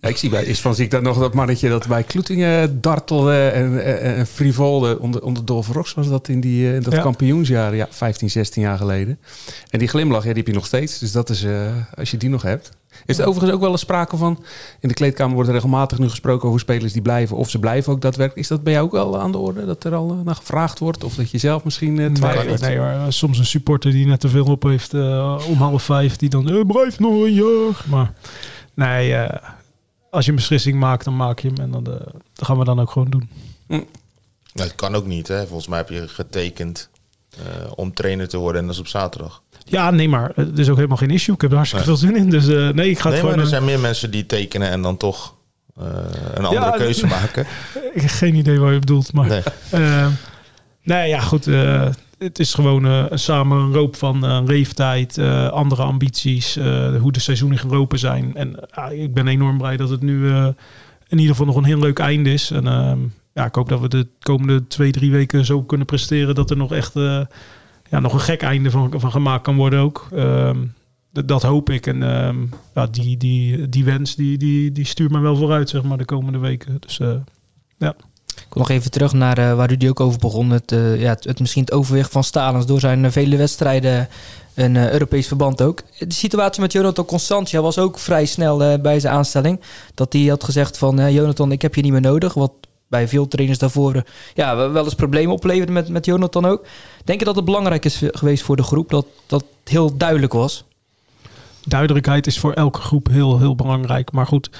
[0.00, 2.80] Ja, ik zie bij is van zie ik dan nog dat mannetje dat bij Kloetingen
[2.80, 5.00] dartelde en, en, en frivolde.
[5.00, 7.00] Onder, onder Dolph Rox was dat in, die, eh, in dat Ja.
[7.02, 9.18] kampioensjaar, ja, 15, 16 jaar geleden.
[9.70, 10.98] En die glimlach, ja, die heb je nog steeds.
[10.98, 12.70] Dus dat is, eh, als je die nog hebt.
[13.06, 14.44] Is er overigens ook wel eens sprake van,
[14.80, 17.36] in de kleedkamer wordt er regelmatig nu gesproken over spelers die blijven.
[17.36, 18.42] Of ze blijven ook daadwerkelijk.
[18.42, 20.78] Is dat bij jou ook wel aan de orde, dat er al eh, naar gevraagd
[20.78, 21.04] wordt?
[21.04, 22.60] Of dat je zelf misschien eh, Nee, twijfelt?
[22.60, 24.94] nee hoor, soms een supporter die net te veel op heeft
[25.48, 27.84] om half vijf, die dan, eh, blijf nog een jaar.
[27.88, 28.12] Maar
[28.74, 29.14] nee,
[30.10, 31.56] als je een beslissing maakt, dan maak je hem.
[31.56, 33.30] En dan, eh, dat gaan we dan ook gewoon doen.
[33.66, 35.46] Nou, dat kan ook niet, hè.
[35.46, 36.88] Volgens mij heb je getekend
[37.74, 39.42] om trainer te worden en dat is op zaterdag.
[39.64, 41.34] Ja, nee, maar het is ook helemaal geen issue.
[41.34, 42.30] Ik heb er hartstikke veel zin in.
[42.30, 43.30] Dus nee, ik ga het nee, gewoon...
[43.30, 45.34] maar er zijn meer mensen die tekenen en dan toch
[46.34, 47.46] een andere Ja, keuze maken.
[47.94, 49.28] Ik heb geen idee wat je bedoelt, maar...
[49.28, 49.42] Nee.
[49.70, 50.06] Eh,
[50.82, 51.46] nee, ja, goed.
[52.20, 56.54] Het is gewoon eh, samen een roop van eh, leeftijd, eh, andere ambities,
[57.00, 58.34] hoe de seizoenen gelopen zijn.
[58.34, 60.28] En ah, ik ben enorm blij dat het nu
[61.08, 62.50] in ieder geval nog een heel leuk einde is.
[62.50, 62.98] En ehm,
[63.32, 66.56] ja, ik hoop dat we de komende twee, drie weken zo kunnen presteren dat er
[66.56, 66.94] nog echt
[67.90, 70.08] ja, nog een gek einde van, van gemaakt kan worden ook.
[70.12, 70.58] Ehm,
[71.12, 71.86] dat, hoop ik.
[71.86, 72.38] En ehm,
[72.74, 76.04] ja, die, die, die wens die, die, die stuurt me wel vooruit, zeg maar, de
[76.04, 76.76] komende weken.
[76.80, 77.00] Dus
[77.78, 77.96] ja.
[78.40, 80.50] Ik kom nog even terug naar eh, waar Rudy ook over begon.
[80.50, 84.08] Het, eh, ja, het, misschien het overwicht van Stalens door zijn eh, vele wedstrijden.
[84.54, 85.82] Een Europees verband ook.
[85.98, 89.60] De situatie met Jonathan Constantia was ook vrij snel bij zijn aanstelling.
[89.94, 92.34] Dat hij had gezegd van Jonathan, ik heb je niet meer nodig.
[92.34, 92.52] Wat
[92.88, 94.02] bij veel trainers daarvoor
[94.34, 96.66] ja, wel eens problemen opleverde met, met Jonathan ook.
[97.04, 100.64] Denk je dat het belangrijk is geweest voor de groep dat dat heel duidelijk was?
[101.64, 104.12] duidelijkheid is voor elke groep heel, heel belangrijk.
[104.12, 104.50] Maar goed,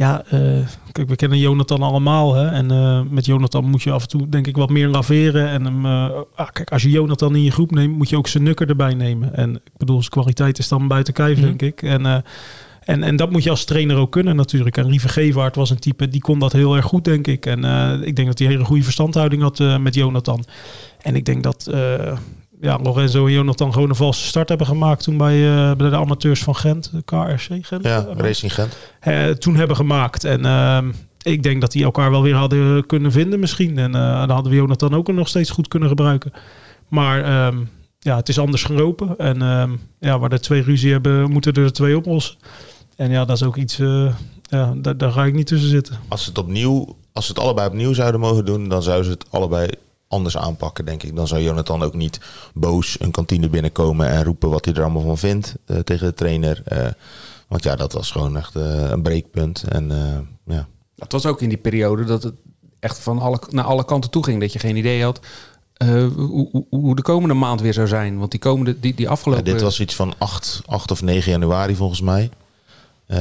[0.00, 2.34] ja, eh, kijk, we kennen Jonathan allemaal.
[2.34, 2.46] Hè?
[2.46, 5.48] En eh, met Jonathan moet je af en toe, denk ik, wat meer laveren.
[5.48, 8.26] En hem, eh, ah, kijk, als je Jonathan in je groep neemt, moet je ook
[8.26, 9.34] zijn nukker erbij nemen.
[9.34, 11.46] En ik bedoel, zijn kwaliteit is dan buiten kijf, Mhm.
[11.46, 11.82] denk ik.
[11.82, 12.24] En,
[12.84, 14.76] en, en dat moet je als trainer ook kunnen natuurlijk.
[14.76, 17.46] En Lieve Gevaert was een type, die kon dat heel erg goed, denk ik.
[17.46, 17.64] En
[18.02, 20.44] ik denk dat hij een hele goede verstandhouding had met Jonathan.
[21.02, 21.70] En ik denk dat
[22.60, 25.96] ja, Lorenzo en Jonathan gewoon een valse start hebben gemaakt toen bij, eh, bij de
[25.96, 27.84] amateurs van Gent, de KRC Gent.
[27.84, 28.76] Ja, eh, Racing Gent.
[29.00, 30.24] eh, toen hebben gemaakt.
[30.24, 30.90] En ehm,
[31.22, 33.78] ik denk dat die elkaar wel weer hadden kunnen vinden misschien.
[33.78, 36.32] En dan hadden we Jonathan ook nog steeds goed kunnen gebruiken.
[36.88, 37.58] Maar ehm,
[37.98, 39.16] ja, het is anders gelopen.
[39.18, 42.36] En ehm, ja, waar er twee ruzie hebben, moeten er twee oplossen.
[42.96, 43.76] En ja, dat is ook iets,
[44.42, 45.98] ja, daar, daar ga ik niet tussen zitten.
[46.08, 49.24] Als het opnieuw, als ze het allebei opnieuw zouden mogen doen, dan zouden ze het
[49.30, 49.68] allebei
[50.10, 51.16] anders aanpakken, denk ik.
[51.16, 52.20] Dan zou Jonathan ook niet
[52.54, 56.14] boos een kantine binnenkomen en roepen wat hij er allemaal van vindt eh, tegen de
[56.14, 56.62] trainer.
[56.64, 56.86] Eh,
[57.48, 59.62] want ja, dat was gewoon echt eh, een breekpunt.
[59.62, 59.88] En
[60.46, 60.68] ja.
[60.96, 62.34] Het was ook in die periode dat het
[62.80, 64.40] echt van alle, naar alle kanten toe ging.
[64.40, 65.20] Dat je geen idee had
[66.14, 68.18] hoe, hoe, de komende maand weer zou zijn.
[68.18, 69.44] Want die komende, die, die Ja, afgelopen...
[69.44, 72.30] dit was iets van 8, 8 of 9 januari volgens mij.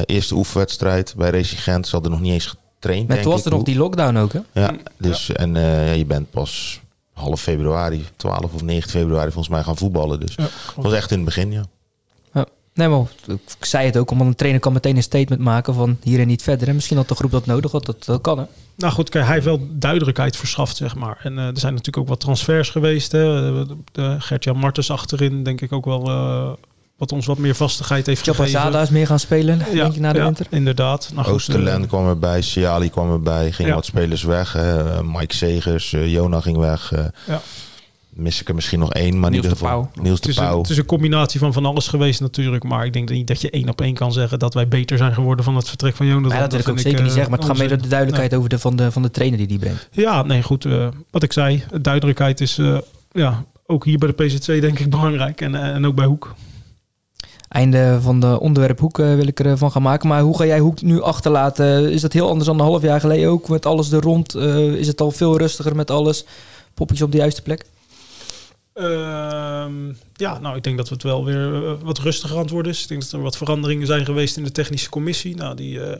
[0.05, 1.87] Eerste oefenwedstrijd bij Racing Gent.
[1.87, 3.07] Ze hadden nog niet eens getraind.
[3.07, 4.39] Met denk toen was er nog die lockdown ook, hè?
[4.51, 6.79] Ja, dus en eh, ja, je bent pas
[7.13, 10.19] half februari, 12 of 9 februari volgens mij gaan voetballen.
[10.19, 10.43] Dus Ja,
[10.75, 11.63] dat was echt in het begin, ja.
[12.79, 13.05] Nee, maar
[13.59, 16.27] ik zei het ook, omdat een trainer kan meteen een statement maken van hier en
[16.27, 16.67] niet verder.
[16.67, 18.45] En misschien had de groep dat nodig had, dat, dat kan hè.
[18.75, 21.19] Nou goed, kijk, hij heeft wel duidelijkheid verschaft, zeg maar.
[21.23, 23.11] En eh, er zijn natuurlijk ook wat transfers geweest.
[23.11, 23.19] Hè.
[23.65, 26.51] De, de Gert-Jan Martens achterin, denk ik ook wel eh,
[26.99, 28.81] wat ons wat meer vastigheid heeft Chapazada gegeven.
[28.81, 30.45] is meer gaan spelen, denk je, na de ja, winter.
[30.49, 31.11] inderdaad.
[31.13, 33.75] Nou Oosterland eh, kwam erbij, Ciali kwam erbij, gingen Ja.
[33.77, 34.53] wat spelers weg.
[34.53, 34.91] Hè.
[34.91, 36.91] Eh, Mike Segers, eh, Jona ging weg.
[36.91, 37.41] eh Ja.
[38.09, 40.03] Mis ik er misschien nog één, maar Niels in ieder de geval Pauw.
[40.03, 40.61] Niels het, de is een, Pauw.
[40.61, 42.63] het is een combinatie van van alles geweest natuurlijk.
[42.63, 45.13] Maar ik denk niet dat je één op één kan zeggen dat wij beter zijn
[45.13, 46.37] geworden van het vertrek van Jonathan.
[46.37, 48.33] Ja, dat wil ik ook zeker niet zeggen, maar het gaat meer door de duidelijkheid
[48.33, 49.87] over de, van, de, van de trainer die die brengt.
[49.91, 50.67] Ja, nee, goed.
[51.11, 52.59] wat ik zei, duidelijkheid is
[53.11, 55.41] ja, ook hier bij de PZC denk ik belangrijk.
[55.41, 56.35] En, en ook bij Hoek.
[57.49, 60.07] Einde van de onderwerp Hoek eh, wil ik ervan gaan maken.
[60.07, 61.91] Maar hoe ga jij Hoek nu achterlaten?
[61.91, 63.49] Is dat heel anders dan een half jaar geleden ook?
[63.49, 64.35] Met alles er rond?
[64.35, 66.25] Eh, is het al veel rustiger met alles?
[66.73, 67.65] Popjes op de juiste plek?
[68.79, 72.71] Ehm, ja, nou, ik denk dat het wel weer eh, wat rustiger aan het worden
[72.71, 72.81] is.
[72.81, 75.35] Ik denk dat er wat veranderingen zijn geweest in de technische commissie.
[75.35, 75.99] Nou, die, eh,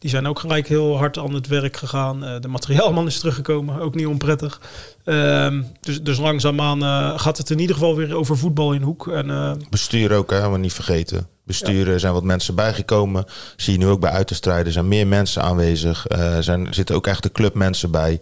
[0.00, 2.24] die zijn ook gelijk heel hard aan het werk gegaan.
[2.24, 4.60] Eh, de materiaalman is teruggekomen, ook niet onprettig.
[5.04, 9.08] Ehm, dus, dus langzaamaan eh, gaat het in ieder geval weer over voetbal in hoek.
[9.08, 11.26] En, eh, Bestuur ook, hè, maar niet vergeten.
[11.44, 13.24] Besturen zijn wat mensen bijgekomen.
[13.56, 14.66] Zie je nu ook bij uiterstrijden.
[14.66, 16.08] Er zijn meer mensen aanwezig.
[16.08, 18.20] Er zijn, zitten ook echt de clubmensen bij.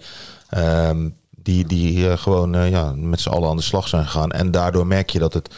[0.49, 4.31] Ehm, die die gewoon ja, met z'n allen aan de slag zijn gegaan.
[4.31, 5.55] En daardoor merk je dat het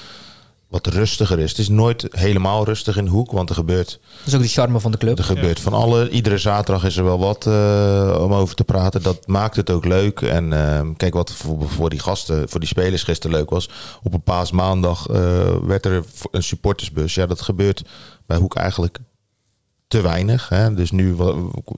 [0.70, 1.50] wat rustiger is.
[1.50, 4.48] Het is nooit helemaal rustig in de hoek, want er gebeurt, Dat is ook de
[4.48, 5.18] charme van de club.
[5.18, 6.10] er gebeurt van alle.
[6.10, 9.02] Iedere zaterdag is er wel wat eh, om over te praten.
[9.02, 10.20] Dat maakt het ook leuk.
[10.20, 13.68] En ehm, kijk wat voor, voor die gasten, voor die spelers gisteren leuk was.
[14.02, 15.18] Op een paasmaandag eh
[15.62, 17.14] werd er een supportersbus.
[17.14, 17.82] Ja, dat gebeurt
[18.26, 18.98] bij Hoek eigenlijk
[19.90, 20.48] te weinig.
[20.48, 20.74] Hè?
[20.74, 21.16] Dus nu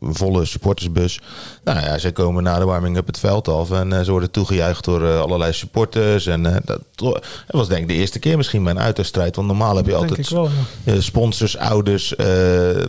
[0.01, 1.21] volle supportersbus.
[1.65, 3.71] Nou ja, ze komen na de warming-up het veld af.
[3.71, 6.27] En eh, ze worden toegejuicht door eh, allerlei supporters.
[6.27, 9.37] En eh, dat, dat was denk ik de eerste keer misschien bij een uiterstrijd.
[9.37, 10.49] Want normaal heb je altijd ik wel,
[10.85, 11.01] ja.
[11.01, 12.15] sponsors, ouders,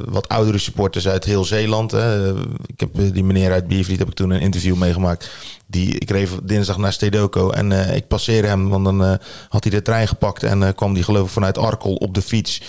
[0.05, 1.91] wat oudere supporters uit heel Zeeland.
[1.91, 2.35] Hè.
[2.65, 5.29] Ik heb die meneer uit Biervliet heb ik toen een interview meegemaakt.
[5.73, 9.13] Die, ik reed dinsdag naar Stedoco en eh, ik passeerde hem, want dan eh,
[9.49, 12.21] had hij de trein gepakt en eh, kwam die geloof ik vanuit Arkel op de
[12.21, 12.61] fiets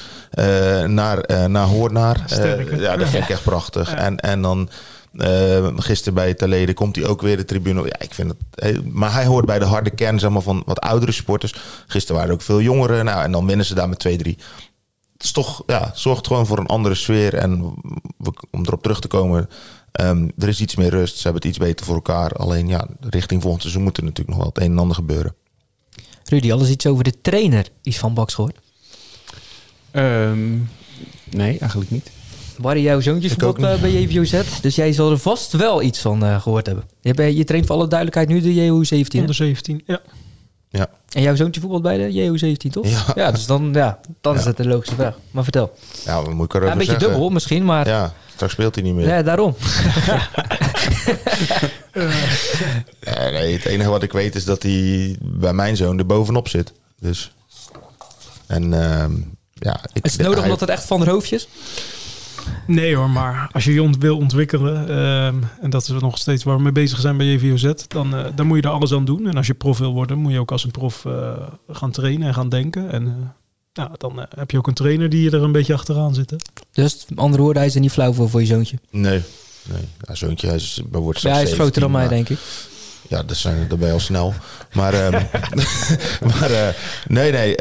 [0.86, 2.24] naar, naar Hoornaar.
[2.78, 3.94] Ja, dat vind ik echt prachtig.
[3.94, 4.68] En, en dan
[5.14, 7.84] Uh, gisteren bij Talede komt hij ook weer de tribune.
[7.84, 10.80] Ja, ik vind het, maar hij hoort bij de harde kern zeg maar, van wat
[10.80, 11.54] oudere sporters.
[11.86, 13.04] Gisteren waren er ook veel jongeren.
[13.04, 14.10] Nou, en dan winnen ze daar met 2-3.
[15.12, 17.34] Het is toch, ja, zorgt gewoon voor een andere sfeer.
[17.34, 17.62] En
[18.50, 19.48] om erop terug te komen,
[20.00, 21.16] um, er is iets meer rust.
[21.16, 22.32] Ze hebben het iets beter voor elkaar.
[22.32, 25.34] Alleen ja, richting volgend seizoen moet er natuurlijk nog wel het een en ander gebeuren.
[26.24, 28.58] Rudy, alles iets over de trainer is van Baks gehoord?
[29.92, 30.68] Um,
[31.30, 32.10] nee, eigenlijk niet.
[32.58, 34.60] Barry, jouw zoontje voetbalt uh, bij JVOZ.
[34.60, 36.84] Dus jij zal er vast wel iets van uh, gehoord hebben.
[37.00, 39.18] Je, hebt, je traint voor alle duidelijkheid nu de JO17.
[39.18, 40.00] Onder 17, ja.
[40.68, 40.90] ja.
[41.08, 42.86] En jouw zoontje voetbalt bij de JO17, toch?
[42.86, 43.04] Ja.
[43.14, 45.18] ja dus dan, ja, dan is het een logische vraag.
[45.30, 45.72] Maar vertel.
[46.04, 47.08] Ja, we moeten ja, Een beetje zeggen.
[47.08, 47.88] dubbel misschien, maar...
[47.88, 49.06] Ja, straks speelt hij niet meer.
[49.06, 49.54] Ja, daarom.
[53.32, 56.72] nee, het enige wat ik weet is dat hij bij mijn zoon er bovenop zit.
[57.00, 57.32] Dus...
[58.46, 59.04] En uh,
[59.52, 59.80] ja...
[59.92, 60.44] Ik, is het nodig hij...
[60.44, 61.48] omdat het echt van de hoofdjes?
[62.66, 66.44] Nee hoor, maar als je je ont wil ontwikkelen, uh, en dat is nog steeds
[66.44, 69.04] waar we mee bezig zijn bij JVOZ, dan, uh, dan moet je er alles aan
[69.04, 69.26] doen.
[69.26, 71.32] En als je prof wil worden, moet je ook als een prof uh,
[71.68, 72.90] gaan trainen en gaan denken.
[72.90, 73.34] En
[73.76, 76.30] ja, dan heb je ook een trainer die je er een beetje achteraan zit.
[76.30, 76.36] Hè?
[76.72, 78.78] Dus andere woorden, hij is er niet flauw voor voor je zoontje?
[78.90, 79.22] Nee,
[79.62, 79.82] nee.
[80.00, 82.38] Ja, zoontje hij is, wordt ja, hij is 17, groter dan mij, denk ik.
[83.08, 84.34] Ja, dat zijn er bij al snel.
[84.72, 85.12] Maar, um,
[86.30, 86.68] maar uh,
[87.06, 87.50] nee, nee.
[87.50, 87.56] Uh,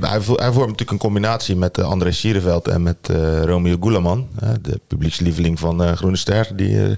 [0.00, 3.08] hij, hij vormt natuurlijk een combinatie met uh, André Sierenveld en met
[3.44, 4.28] Romeo Gulaman.
[4.62, 6.96] de publiekslieveling van Groene Ster, die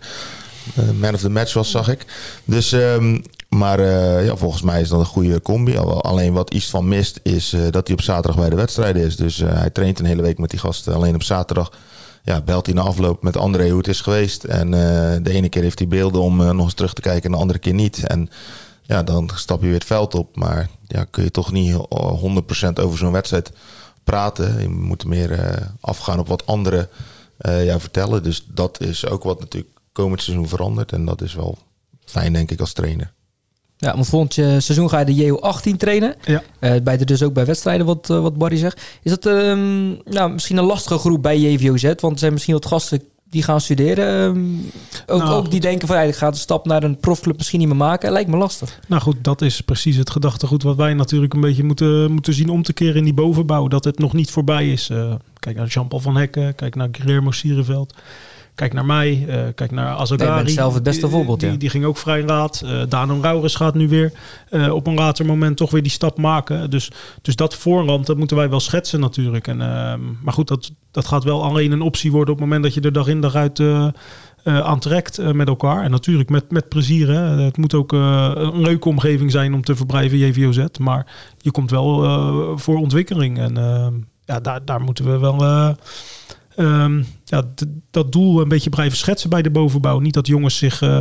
[1.00, 2.06] man of the match was, zag ik.
[2.44, 3.80] Dus, um, maar
[4.24, 5.76] ja, volgens mij is dat een goede combi.
[5.78, 9.16] Alleen wat iets van mist is dat hij op zaterdag bij de wedstrijden is.
[9.16, 10.94] Dus hij traint een hele week met die gasten.
[10.94, 11.72] Alleen op zaterdag
[12.22, 14.44] ja, belt hij na afloop met André hoe het is geweest.
[14.44, 14.70] En
[15.22, 17.58] de ene keer heeft hij beelden om nog eens terug te kijken en de andere
[17.58, 18.06] keer niet.
[18.06, 18.28] En
[18.82, 20.36] ja, dan stap je weer het veld op.
[20.36, 21.78] Maar ja, kun je toch niet 100%
[22.74, 23.52] over zo'n wedstrijd
[24.04, 24.60] praten.
[24.60, 26.88] Je moet meer afgaan op wat anderen
[27.38, 28.22] ja, vertellen.
[28.22, 30.92] Dus dat is ook wat natuurlijk komend seizoen verandert.
[30.92, 31.58] En dat is wel
[32.04, 33.12] fijn, denk ik, als trainer.
[33.76, 36.14] Ja, want volgend seizoen ga je de JO18 trainen.
[36.24, 36.42] Ja.
[36.60, 38.82] Uh, bij de dus ook bij wedstrijden, wat, uh, wat Barry zegt.
[39.02, 41.82] Is dat um, nou, misschien een lastige groep bij JVOZ?
[41.82, 43.02] Want er zijn misschien wat gasten
[43.34, 44.22] die gaan studeren.
[44.22, 44.70] Um,
[45.06, 47.58] ook, nou, ook die denken van, ja, ik ga de stap naar een profclub misschien
[47.58, 48.12] niet meer maken.
[48.12, 48.80] Lijkt me lastig.
[48.88, 52.48] Nou goed, dat is precies het gedachtegoed wat wij natuurlijk een beetje moeten, moeten zien
[52.48, 53.68] om te keren in die bovenbouw.
[53.68, 54.90] Dat het nog niet voorbij is.
[54.90, 57.94] Uh, kijk naar Jean-Paul van Hekken, kijk naar Guillermo Sierenveld.
[58.54, 60.44] Kijk naar mij, uh, kijk naar Azagari.
[60.44, 61.56] Nee, zelf het beste voorbeeld, die, ja.
[61.56, 62.62] die, ging ook vrij raad.
[62.64, 64.12] Uh, Dano Rauwers gaat nu weer
[64.50, 66.70] uh, op een later moment toch weer die stap maken.
[66.70, 66.90] Dus,
[67.22, 69.46] dus dat voorland, dat moeten wij wel schetsen natuurlijk.
[69.46, 69.56] En,
[70.22, 72.80] maar goed, dat, dat gaat wel alleen een optie worden op het moment dat je
[72.80, 73.62] er dag in dag uit
[74.44, 75.82] aantrekt met elkaar.
[75.82, 77.08] En natuurlijk met, met plezier.
[77.08, 77.20] Hè.
[77.20, 80.64] Het moet ook een leuke omgeving zijn om te verblijven, JVOZ.
[80.80, 81.06] Maar
[81.38, 83.38] je komt wel voor ontwikkeling.
[83.38, 83.54] En
[84.24, 85.76] ja, daar, daar moeten we wel...
[86.56, 87.42] Um, ja,
[87.90, 89.98] dat doel een beetje blijven schetsen bij de bovenbouw.
[89.98, 90.98] Niet dat jongens zich uh,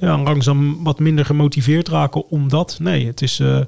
[0.00, 2.76] ja, langzaam wat minder gemotiveerd raken omdat.
[2.80, 3.60] Nee, het is uh,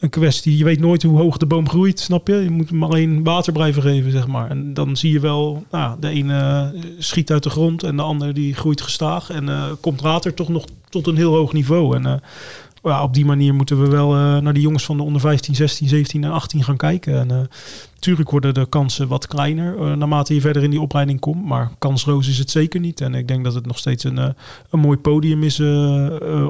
[0.00, 0.56] een kwestie.
[0.56, 2.34] Je weet nooit hoe hoog de boom groeit, snap je?
[2.34, 4.50] Je moet hem alleen water blijven geven, zeg maar.
[4.50, 8.32] En dan zie je wel, nou, de ene schiet uit de grond en de andere
[8.32, 9.30] die groeit gestaag.
[9.30, 11.96] En uh, komt later toch nog tot een heel hoog niveau.
[11.96, 12.22] En
[12.82, 15.54] ja, op die manier moeten we wel uh, naar die jongens van de onder 15,
[15.54, 17.18] 16, 17 en 18 gaan kijken.
[17.18, 17.38] En uh,
[17.94, 21.44] natuurlijk worden de kansen wat kleiner uh, naarmate je verder in die opleiding komt.
[21.44, 23.00] Maar kansroos is het zeker niet.
[23.00, 24.16] En ik denk dat het nog steeds een,
[24.70, 25.60] een mooi podium is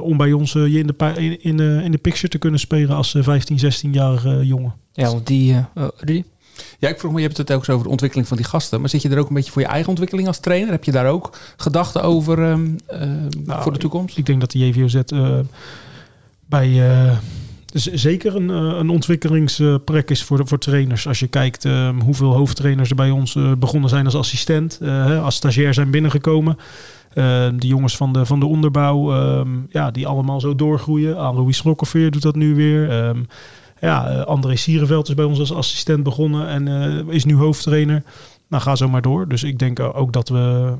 [0.01, 2.95] om bij ons je in de, in, in, de, in de picture te kunnen spelen
[2.95, 4.73] als 15, 16-jarige jongen.
[4.93, 5.55] Ja, want die...
[5.97, 6.23] Rudy?
[6.79, 8.79] Ja, ik vroeg me, je hebt het ook over de ontwikkeling van die gasten.
[8.79, 10.71] Maar zit je er ook een beetje voor je eigen ontwikkeling als trainer?
[10.71, 12.75] Heb je daar ook gedachten over um,
[13.45, 14.11] nou, voor de toekomst?
[14.11, 15.01] Ik, ik denk dat de JVOZ
[16.53, 17.17] bij uh,
[17.73, 21.07] zeker een, een ontwikkelingsplek is voor, voor trainers.
[21.07, 24.79] Als je kijkt uh, hoeveel hoofdtrainers er bij ons uh, begonnen zijn als assistent,
[25.21, 26.57] als stagiair zijn binnengekomen.
[27.55, 31.17] de jongens van de, van de onderbouw, um, ja, die allemaal zo doorgroeien.
[31.17, 33.05] Aan Louis Rokkeveer doet dat nu weer.
[33.05, 33.27] Um,
[33.79, 36.67] ja, André Sierenveld is bij ons als assistent begonnen en
[37.09, 38.03] is nu hoofdtrainer.
[38.53, 39.27] Nou, ga zo maar door.
[39.27, 40.73] Dus ik denk ook dat we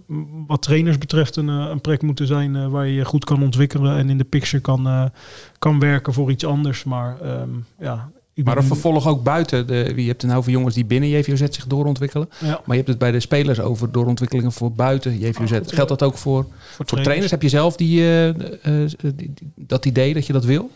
[0.47, 4.09] wat trainers betreft een, een plek moeten zijn waar je je goed kan ontwikkelen en
[4.09, 5.11] in de picture kan,
[5.59, 6.84] kan werken voor iets anders.
[6.84, 8.11] Maar um, ja.
[8.34, 9.67] Ik maar een vervolg ook buiten.
[9.67, 12.30] De, je hebt het nou jongens die binnen JVOZ zich doorontwikkelen.
[12.39, 12.47] Ja.
[12.47, 15.51] Maar je hebt het bij de spelers over doorontwikkelingen voor buiten JVOZ.
[15.51, 17.03] Oh, Geldt dat ook voor, voor, voor trainers?
[17.03, 17.32] trainers?
[17.32, 20.69] Heb je zelf die, uh, uh, die, dat idee dat je dat wil?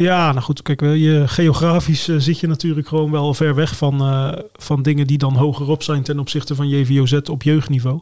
[0.00, 4.02] Ja, nou goed, kijk, je, geografisch uh, zit je natuurlijk gewoon wel ver weg van,
[4.02, 8.00] uh, van dingen die dan hogerop zijn ten opzichte van JVOZ op jeugdniveau.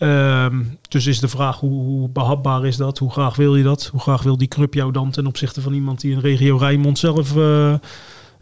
[0.00, 2.98] Um, dus is de vraag hoe, hoe, behapbaar is dat?
[2.98, 3.86] Hoe graag wil je dat?
[3.86, 6.98] Hoe graag wil die club jou dan ten opzichte van iemand die in regio Rijnmond
[6.98, 7.74] zelf uh,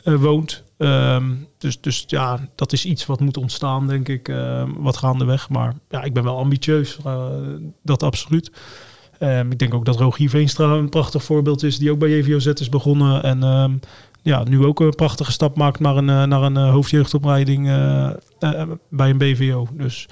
[0.05, 0.62] woont?
[0.78, 5.49] Ehm, dus, dus ja, dat is iets wat moet ontstaan, denk ik, ehm, wat gaandeweg.
[5.49, 7.26] Maar ja, ik ben wel ambitieus, eh,
[7.82, 8.51] dat absoluut.
[9.19, 12.47] Ehm, ik denk ook dat Rogier Veenstra een prachtig voorbeeld is, die ook bij JVOZ
[12.47, 13.23] is begonnen.
[13.23, 13.73] En ehm,
[14.23, 18.62] ja, nu ook een prachtige stap maakt naar een, eh, naar een eh, hoofdjeugdopleiding eh,
[18.89, 19.69] bij een BVO.
[19.73, 20.09] Dus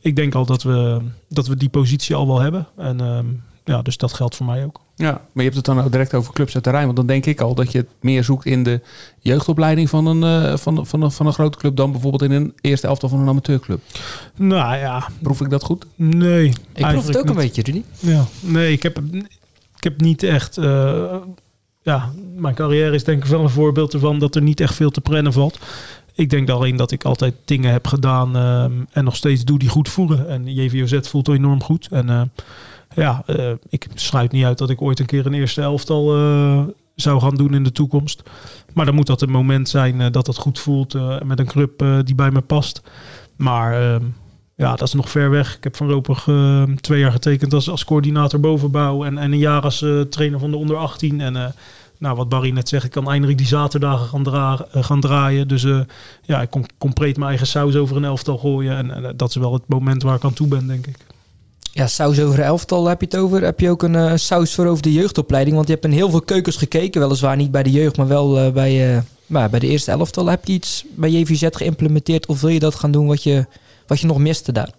[0.00, 2.66] ik denk al dat we, dat we die positie al wel hebben.
[2.76, 3.26] En ehm,
[3.68, 4.80] ja, dus dat geldt voor mij ook.
[4.96, 6.84] Ja, maar je hebt het dan ook direct over clubs uit de Rijn.
[6.84, 8.80] Want dan denk ik al dat je het meer zoekt in de
[9.18, 12.52] jeugdopleiding van een, eh, van, van, een, van een grote club dan bijvoorbeeld in een
[12.60, 13.80] eerste elftal van een amateurclub.
[14.36, 15.86] Nou ja, Proef ik dat goed?
[15.94, 16.46] nee.
[16.74, 17.82] Ik proef het ook een beetje, Rudy.
[17.98, 18.98] Ja, nee, ik heb,
[19.76, 20.56] ik heb niet echt.
[20.58, 21.16] eh,
[21.82, 24.90] ja, mijn carrière is denk ik wel een voorbeeld ervan dat er niet echt veel
[24.90, 25.58] te plannen valt.
[26.18, 29.68] Ik denk alleen dat ik altijd dingen heb gedaan ehm, en nog steeds doe die
[29.68, 30.28] goed voelen.
[30.28, 31.88] En JVOZ voelt enorm goed.
[31.90, 32.22] En eh,
[32.94, 36.62] ja, eh, ik sluit niet uit dat ik ooit een keer een eerste elftal eh,
[36.94, 38.22] zou gaan doen in de toekomst.
[38.74, 40.94] Maar dan moet dat een moment zijn dat het goed voelt
[41.24, 42.82] met een club die bij me past.
[43.36, 44.04] Maar ehm,
[44.58, 45.56] ja, dat is nog ver weg.
[45.56, 49.04] Ik heb van Ropig eh, twee jaar getekend als, als coördinator bovenbouw.
[49.04, 51.20] En, en een jaar als trainer van de onder 18.
[51.20, 51.44] En eh,
[51.98, 55.48] nou, wat Barry net zegt, ik kan eindelijk die zaterdagen gaan, eh, gaan draaien.
[55.48, 55.80] Dus eh,
[56.22, 58.76] ja, ik kon compleet mijn eigen saus over een elftal gooien.
[58.76, 60.96] En, eh, dat is wel het moment waar ik aan toe ben, denk ik.
[61.72, 63.42] Ja, saus over elftal heb je het over.
[63.42, 65.56] Heb je ook een saus voor over de jeugdopleiding?
[65.56, 67.00] Want je hebt in heel veel keukens gekeken.
[67.00, 70.26] Weliswaar niet bij de jeugd, maar wel bij, maar bij de eerste elftal.
[70.26, 72.26] Heb je iets bij JVZ geïmplementeerd?
[72.26, 73.46] Of wil je dat gaan doen wat je,
[73.86, 74.70] wat je nog miste daar?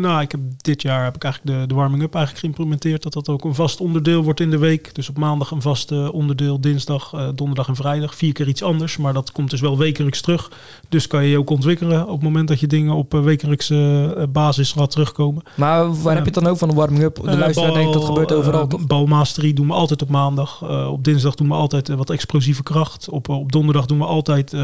[0.00, 3.02] Nou, ik heb dit jaar heb ik eigenlijk de, de warming-up eigenlijk geïmplementeerd.
[3.02, 4.94] Dat dat ook een vast onderdeel wordt in de week.
[4.94, 8.14] Dus op maandag een vast eh, onderdeel, dinsdag, eh, donderdag en vrijdag.
[8.14, 10.50] Vier keer iets anders, maar dat komt dus wel wekelijks terug.
[10.88, 14.28] Dus kan je je ook ontwikkelen op het moment dat je dingen op eh, wekelijkse
[14.32, 15.42] basis gaat terugkomen.
[15.54, 17.14] Maar waar heb je het dan ook van de warming-up?
[17.14, 18.86] De luisteraar bal- denkt dat gebeurt overal, toch?
[18.86, 20.62] balmasterie doen we altijd op maandag.
[20.88, 23.08] Op dinsdag doen we altijd wat explosieve kracht.
[23.08, 24.56] Op, op donderdag doen we altijd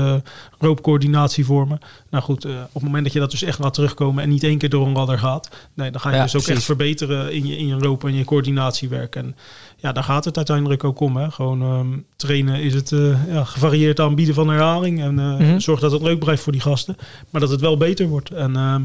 [0.59, 1.79] roopcoördinatie vormen.
[2.11, 4.43] Nou goed, eh, op het moment dat je dat dus echt laat terugkomen en niet
[4.45, 6.57] één keer door een ladder gaat, nee, dan ga je Ja, dus ook precies.
[6.59, 9.17] echt verbeteren in je, in je roop en je coördinatiewerk.
[9.17, 9.37] En
[9.77, 11.17] ja, daar gaat het uiteindelijk ook om.
[11.17, 11.31] Hè.
[11.31, 15.01] Gewoon ehm, trainen is het eh, ja, gevarieerd aanbieden van herhaling.
[15.01, 15.59] En eh, Mhm.
[15.59, 16.97] zorg dat het leuk blijft voor die gasten.
[17.31, 18.31] Maar dat het wel beter wordt.
[18.31, 18.83] En ehm,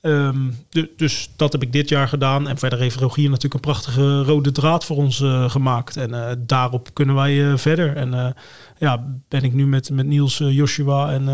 [0.00, 0.36] Ehm,
[0.68, 2.48] du- dus dat heb ik dit jaar gedaan.
[2.48, 5.96] En verder heeft Rogier natuurlijk een prachtige rode draad voor ons eh, gemaakt.
[5.96, 7.96] En eh, daarop kunnen wij eh, verder.
[7.96, 8.34] En
[8.78, 11.24] ja, ben ik nu met, met Niels, Joshua en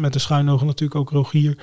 [0.00, 1.56] met de schuinogen natuurlijk ook Rogier...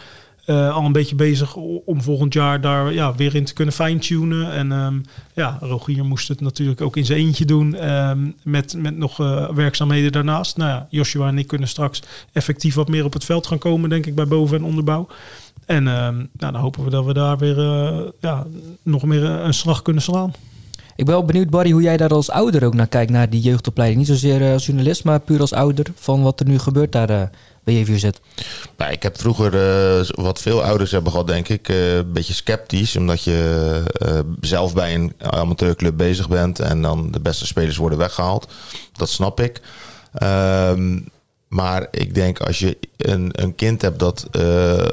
[0.48, 4.52] al een beetje bezig om volgend jaar daar ja, weer in te kunnen fine-tunen.
[4.52, 5.00] En ehm,
[5.34, 7.76] ja, Rogier moest het natuurlijk ook in zijn eentje doen.
[7.76, 9.18] ehm, met, met nog
[9.54, 10.58] werkzaamheden daarnaast.
[10.58, 12.02] Nou ja, Joshua en ik kunnen straks
[12.32, 15.08] effectief wat meer op het veld gaan komen, denk ik, bij boven- en onderbouw.
[15.66, 18.46] En ehm, nou, dan hopen we dat we daar weer eh, ja,
[18.84, 20.34] nog meer eh, een slag kunnen slaan.
[20.96, 23.42] Ik ben wel benieuwd, Barry, hoe jij daar als ouder ook naar kijkt, naar die
[23.42, 24.00] jeugdopleiding.
[24.00, 27.30] Niet zozeer eh, als journalist, maar puur als ouder van wat er nu gebeurt daar
[27.66, 28.10] bij JVZ.
[28.78, 32.34] Nou, ik heb vroeger, eh, wat veel ouders hebben gehad, denk ik, eh, een beetje
[32.34, 32.96] sceptisch.
[32.96, 37.98] Omdat je eh, zelf bij een amateurclub bezig bent en dan de beste spelers worden
[37.98, 38.48] weggehaald.
[38.94, 39.62] Dat snap ik.
[40.14, 41.00] Ehm,
[41.48, 44.86] maar ik denk als je een, een kind hebt dat eh,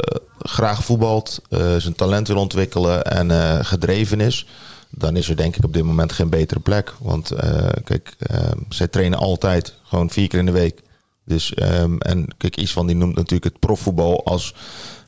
[0.43, 4.47] graag voetbalt, eh, zijn talent wil ontwikkelen en eh, gedreven is,
[4.91, 6.95] dan is er denk ik op dit moment geen betere plek.
[7.01, 8.39] Want eh, kijk, eh,
[8.69, 10.81] zij trainen altijd, gewoon vier keer in de week.
[11.25, 14.55] Dus, ehm, en kijk, iets van die noemt natuurlijk het profvoetbal als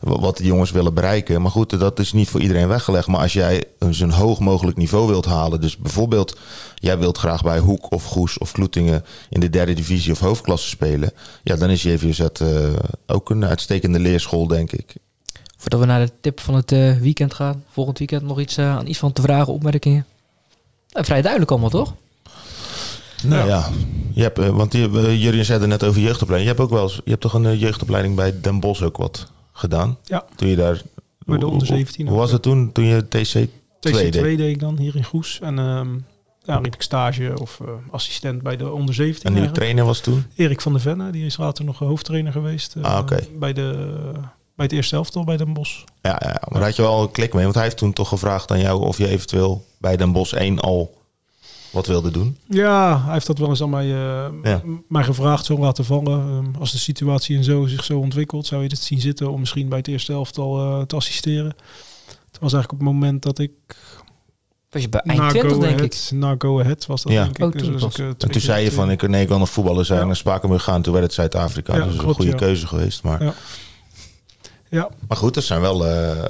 [0.01, 1.43] wa- wat de jongens willen bereiken.
[1.43, 3.07] Maar goed, dat is niet voor iedereen weggelegd.
[3.07, 6.37] Maar als jij zo'n hoog mogelijk niveau wilt halen, dus bijvoorbeeld
[6.75, 10.69] jij wilt graag bij Hoek of Goes of Kloetingen in de derde divisie of hoofdklasse
[10.69, 11.11] spelen,
[11.43, 12.49] ja, dan is JVZ eh
[13.07, 14.95] ook een uitstekende leerschool, denk ik.
[15.65, 18.77] Voordat we naar de tip van het eh, weekend gaan, volgend weekend nog iets eh,
[18.77, 20.07] aan iets van te vragen, opmerkingen.
[20.89, 21.95] Vrij duidelijk allemaal, toch?
[23.23, 23.69] Nou ja,
[24.13, 26.51] je hebt, eh, want je, eh, Jurjen zei er net over jeugdopleiding.
[26.51, 29.31] Je hebt ook wel eens, je hebt toch een jeugdopleiding bij Den Bosch ook wat
[29.53, 29.99] gedaan?
[30.05, 30.25] Ja.
[30.37, 30.83] Toen je daar...
[31.27, 33.49] Bij de hoe- onder hoe- 17 Hoe was het toen, toen je TC2
[33.81, 34.13] TC2 deed?
[34.13, 35.39] deed ik dan hier in Goes.
[35.43, 35.89] En ehm
[36.43, 39.35] ja, liep ik stage of eh, assistent bij de onder 17.
[39.35, 40.25] En die trainer was toen?
[40.35, 42.75] Erik van der Venne, die is later nog hoofdtrainer geweest.
[42.77, 43.19] eh, Ah, oké.
[43.39, 43.89] bij, de,
[44.57, 45.83] bij het eerste elftal bij Den Bosch.
[46.03, 47.43] Ja, ja, ja, maar daar had je wel een klik mee.
[47.43, 50.61] Want hij heeft toen toch gevraagd aan jou of je eventueel bij Den Bosch 1
[50.61, 51.03] al
[51.73, 52.37] wat wilde doen.
[52.49, 54.63] Ja, hij heeft dat wel eens aan mij, eh, Ja.
[54.89, 56.21] mij gevraagd, zo laten vallen.
[56.21, 59.41] Ehm, als de situatie en zo zich zo ontwikkelt, zou je het zien zitten om
[59.41, 61.57] misschien bij het eerste elftal eh, te assisteren.
[62.07, 63.51] Het was eigenlijk op het moment dat ik
[64.71, 66.09] Was je bij eind 20, Go denk ik.
[66.11, 67.23] Na Go Ahead was dat Ja.
[67.25, 67.45] denk ik.
[67.45, 67.93] Oh, Dus toen was pas.
[67.95, 70.05] ik, eh, En toen zei je van, ik, nee, ik wil nog voetballen zijn Ja.
[70.07, 70.83] naar Spakenburg gaan.
[70.83, 71.73] Toen werd het Zuid-Afrika.
[71.73, 72.37] Ja, dus dat is een goede ja.
[72.37, 73.03] keuze geweest.
[73.03, 73.35] Maar,
[74.75, 74.89] Ja.
[75.09, 75.87] Maar goed, dat zijn wel...
[75.87, 76.25] eh,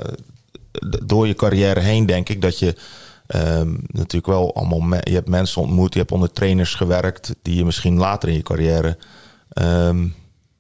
[1.05, 2.75] door je carrière heen denk ik dat je...
[3.27, 4.95] ehm, natuurlijk wel allemaal...
[5.01, 7.35] je hebt mensen ontmoet, je hebt onder trainers gewerkt...
[7.43, 8.99] die je misschien later in je carrière...
[9.49, 10.07] ehm,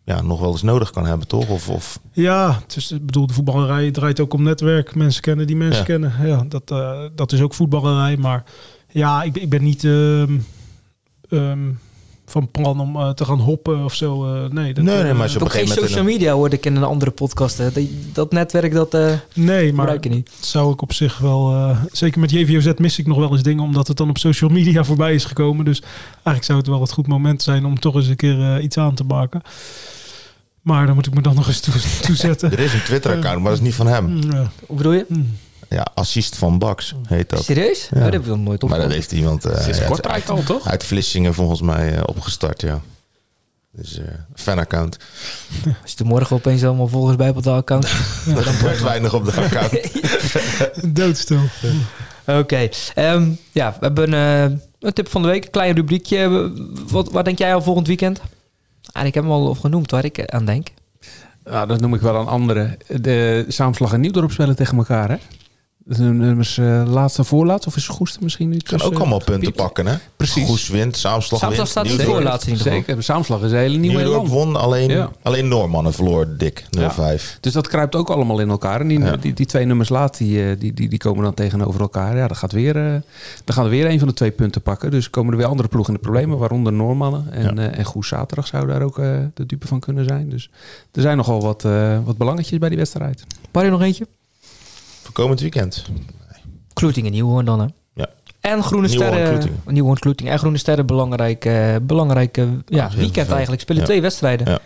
[0.04, 1.48] ja, nog wel eens nodig kan hebben, toch?
[1.48, 4.94] Of, of Ja, het is, ik bedoel, de voetballerij draait ook om netwerk.
[4.94, 5.84] Mensen kennen die mensen Ja.
[5.84, 6.12] kennen.
[6.26, 8.16] Ja, dat, eh, dat is ook voetballerij.
[8.16, 8.44] Maar
[8.88, 10.38] ja, ik, ben- ik ben niet ehm,
[12.26, 14.24] van plan om eh, te gaan hoppen of zo.
[14.34, 15.88] eh, nee, dat, Nee, nee, eh, maar op een geen gegeven moment...
[15.88, 17.58] social media hoorde ik in een andere podcast.
[17.58, 17.72] Hè.
[17.72, 20.30] Dat, dat netwerk, dat eh nee, maar gebruik je niet.
[20.40, 21.52] zou ik op zich wel...
[21.54, 23.64] eh, zeker met JVOZ mis ik nog wel eens dingen...
[23.64, 25.64] omdat het dan op social media voorbij is gekomen.
[25.64, 25.80] Dus
[26.12, 27.64] eigenlijk zou het wel het goed moment zijn...
[27.64, 29.40] om toch eens een keer eh, iets aan te maken.
[30.62, 31.74] Maar dan moet ik me dan nog eens toe,
[32.06, 32.52] toezetten.
[32.52, 34.22] Er is een Twitter-account, maar dat is niet van hem.
[34.30, 34.50] Ja.
[34.66, 35.06] Hoe bedoel je?
[35.68, 37.44] Ja, assist van Bax heet dat.
[37.44, 37.88] Serieus?
[37.90, 37.96] Ja.
[37.98, 40.42] Oh, dat heb ik nog nooit Maar dat heeft iemand eh, Sinds uit- Kortrijk al,
[40.42, 40.68] toch?
[40.68, 42.80] uit Vlissingen volgens mij eh, opgestart, ja.
[43.72, 44.04] Dus eh
[44.34, 44.96] fan-account.
[45.82, 47.84] Als je er morgen opeens allemaal volgers bij op het account.
[48.36, 49.80] Er gebeurt weinig op de account.
[50.96, 51.40] Doodstil.
[52.26, 52.68] Oké.
[52.94, 55.44] ehm, ja, we hebben een tip van de week.
[55.44, 56.52] Een klein rubriekje.
[56.90, 58.20] Wat, wat denk jij al volgend weekend?
[58.92, 60.68] Ah, ik heb hem al op genoemd waar ik aan denk.
[61.44, 62.76] Ja, dat noem ik wel aan anderen.
[63.00, 65.16] De Saamslag en Nieuwdorp spelen tegen elkaar, hè?
[65.86, 68.90] De nummers eh, laatste en voorlaatste, of is Goest misschien nu tussen?
[68.92, 69.54] ook allemaal punten Piet?
[69.56, 69.94] pakken, hè?
[70.16, 70.46] Precies.
[70.46, 71.68] Goes wint, Saamslag Saamslag wint.
[71.68, 72.56] staat Nieuwdorp- voor laatste in.
[72.56, 73.02] Zeker.
[73.02, 74.36] Saamslag is een hele nieuwe Nieuwdorp elan.
[74.46, 75.10] won, alleen, Ja.
[75.22, 77.38] alleen Noormannen verloor dik, 0-5.
[77.40, 78.80] Dus dat kruipt ook allemaal in elkaar.
[78.80, 79.16] En die, Ja.
[79.16, 82.16] die, die twee nummers laat, die, eh, die, die, die komen dan tegenover elkaar.
[82.16, 82.92] Ja, dan, gaat weer, eh,
[83.44, 84.90] dan gaan we weer een van de twee punten pakken.
[84.90, 86.38] Dus komen er weer andere ploegen in de problemen.
[86.38, 87.26] Waaronder Noormannen.
[87.32, 87.70] En, Ja.
[87.70, 90.28] eh, en Goes Zaterdag zou daar ook eh, de dupe van kunnen zijn.
[90.28, 90.50] Dus
[90.92, 93.24] er zijn nogal wat, eh, wat belangetjes bij die wedstrijd.
[93.50, 94.06] Barry nog eentje?
[95.04, 95.84] Voor komend weekend.
[96.72, 97.66] Kloetingen, Nieuwhoorn dan hè?
[97.94, 98.08] Ja.
[98.40, 99.50] En Groene Sterren.
[99.66, 100.32] Nieuwhoorn, Kloetingen.
[100.32, 102.36] En Groene Sterren, belangrijk, eh, belangrijk
[102.66, 103.62] ja, Ah, weekend eigenlijk.
[103.62, 103.86] Spelen Ja.
[103.88, 104.50] twee wedstrijden.
[104.50, 104.58] Ja.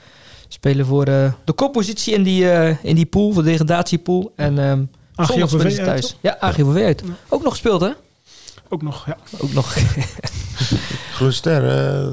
[0.49, 4.33] Spelen voor eh, de koppositie in die, eh, in die pool, de degradatiepool.
[4.37, 4.83] En ehm
[5.27, 6.17] zondag spelen ze thuis.
[6.21, 7.03] Ja, AGVV uit.
[7.29, 7.91] Ook nog gespeeld hè?
[8.69, 9.17] Ook nog, ja.
[9.39, 9.75] Ook nog.
[11.15, 12.07] Groene Ster, eh,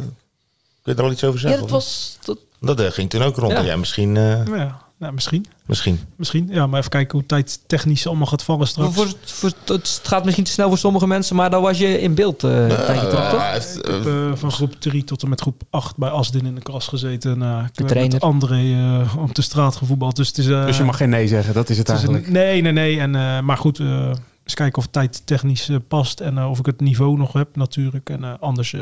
[0.84, 1.62] kun je er al iets over ja, zeggen?
[1.62, 2.18] dat was...
[2.60, 3.52] Dat, Dat ging toen ook rond.
[3.52, 3.62] Ja.
[3.62, 4.18] Ja, misschien.
[4.18, 5.46] eh, Ja, nou, misschien.
[5.66, 6.00] misschien.
[6.16, 6.48] Misschien.
[6.52, 8.94] Ja, maar even kijken hoe tijd technisch allemaal gaat vallen straks.
[8.96, 12.14] voor, voor, het gaat misschien te snel voor sommige mensen, maar dan was je in
[12.16, 13.56] beeld eh een tijdje terug, toch?
[13.56, 16.62] Ik eh, heb van groep 3 tot en met groep 8 bij Asdin in de
[16.62, 17.38] klas gezeten.
[17.38, 20.16] Nou, ik heb met André eh, op de straat gevoetbald.
[20.16, 20.48] Dus het is...
[20.48, 22.28] eh, dus je mag geen nee zeggen, dat is het het is eigenlijk.
[22.28, 23.00] een, nee, nee, nee.
[23.00, 24.12] En, eh, maar goed, eh,
[24.44, 26.20] eens kijken of tijd technisch past.
[26.20, 28.10] En of ik het niveau nog heb natuurlijk.
[28.10, 28.82] En eh, anders eh,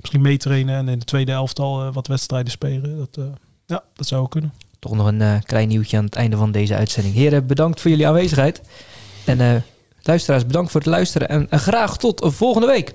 [0.00, 2.98] misschien meetrainen en in de tweede elftal wat wedstrijden spelen.
[2.98, 3.24] Dat, eh,
[3.66, 4.52] ja, dat zou ook kunnen.
[4.78, 7.14] Toch nog een eh, klein nieuwtje aan het einde van deze uitzending.
[7.14, 8.60] Heren, bedankt voor jullie aanwezigheid.
[9.24, 9.54] En eh,
[10.02, 11.28] luisteraars, bedankt voor het luisteren.
[11.28, 12.94] En eh, graag tot volgende week.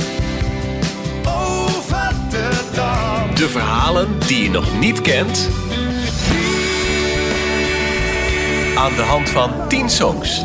[3.41, 5.49] De verhalen die je nog niet kent.
[8.75, 10.43] Aan de hand van 10 songs.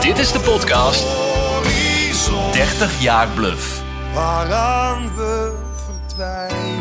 [0.00, 1.06] Dit is de podcast
[2.52, 3.82] 30 jaar bluff.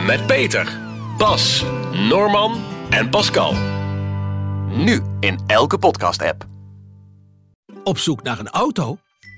[0.06, 0.80] Met Peter,
[1.18, 3.54] Bas, Norman en Pascal.
[4.68, 6.46] Nu in elke podcast-app.
[7.84, 8.98] Op zoek naar een auto?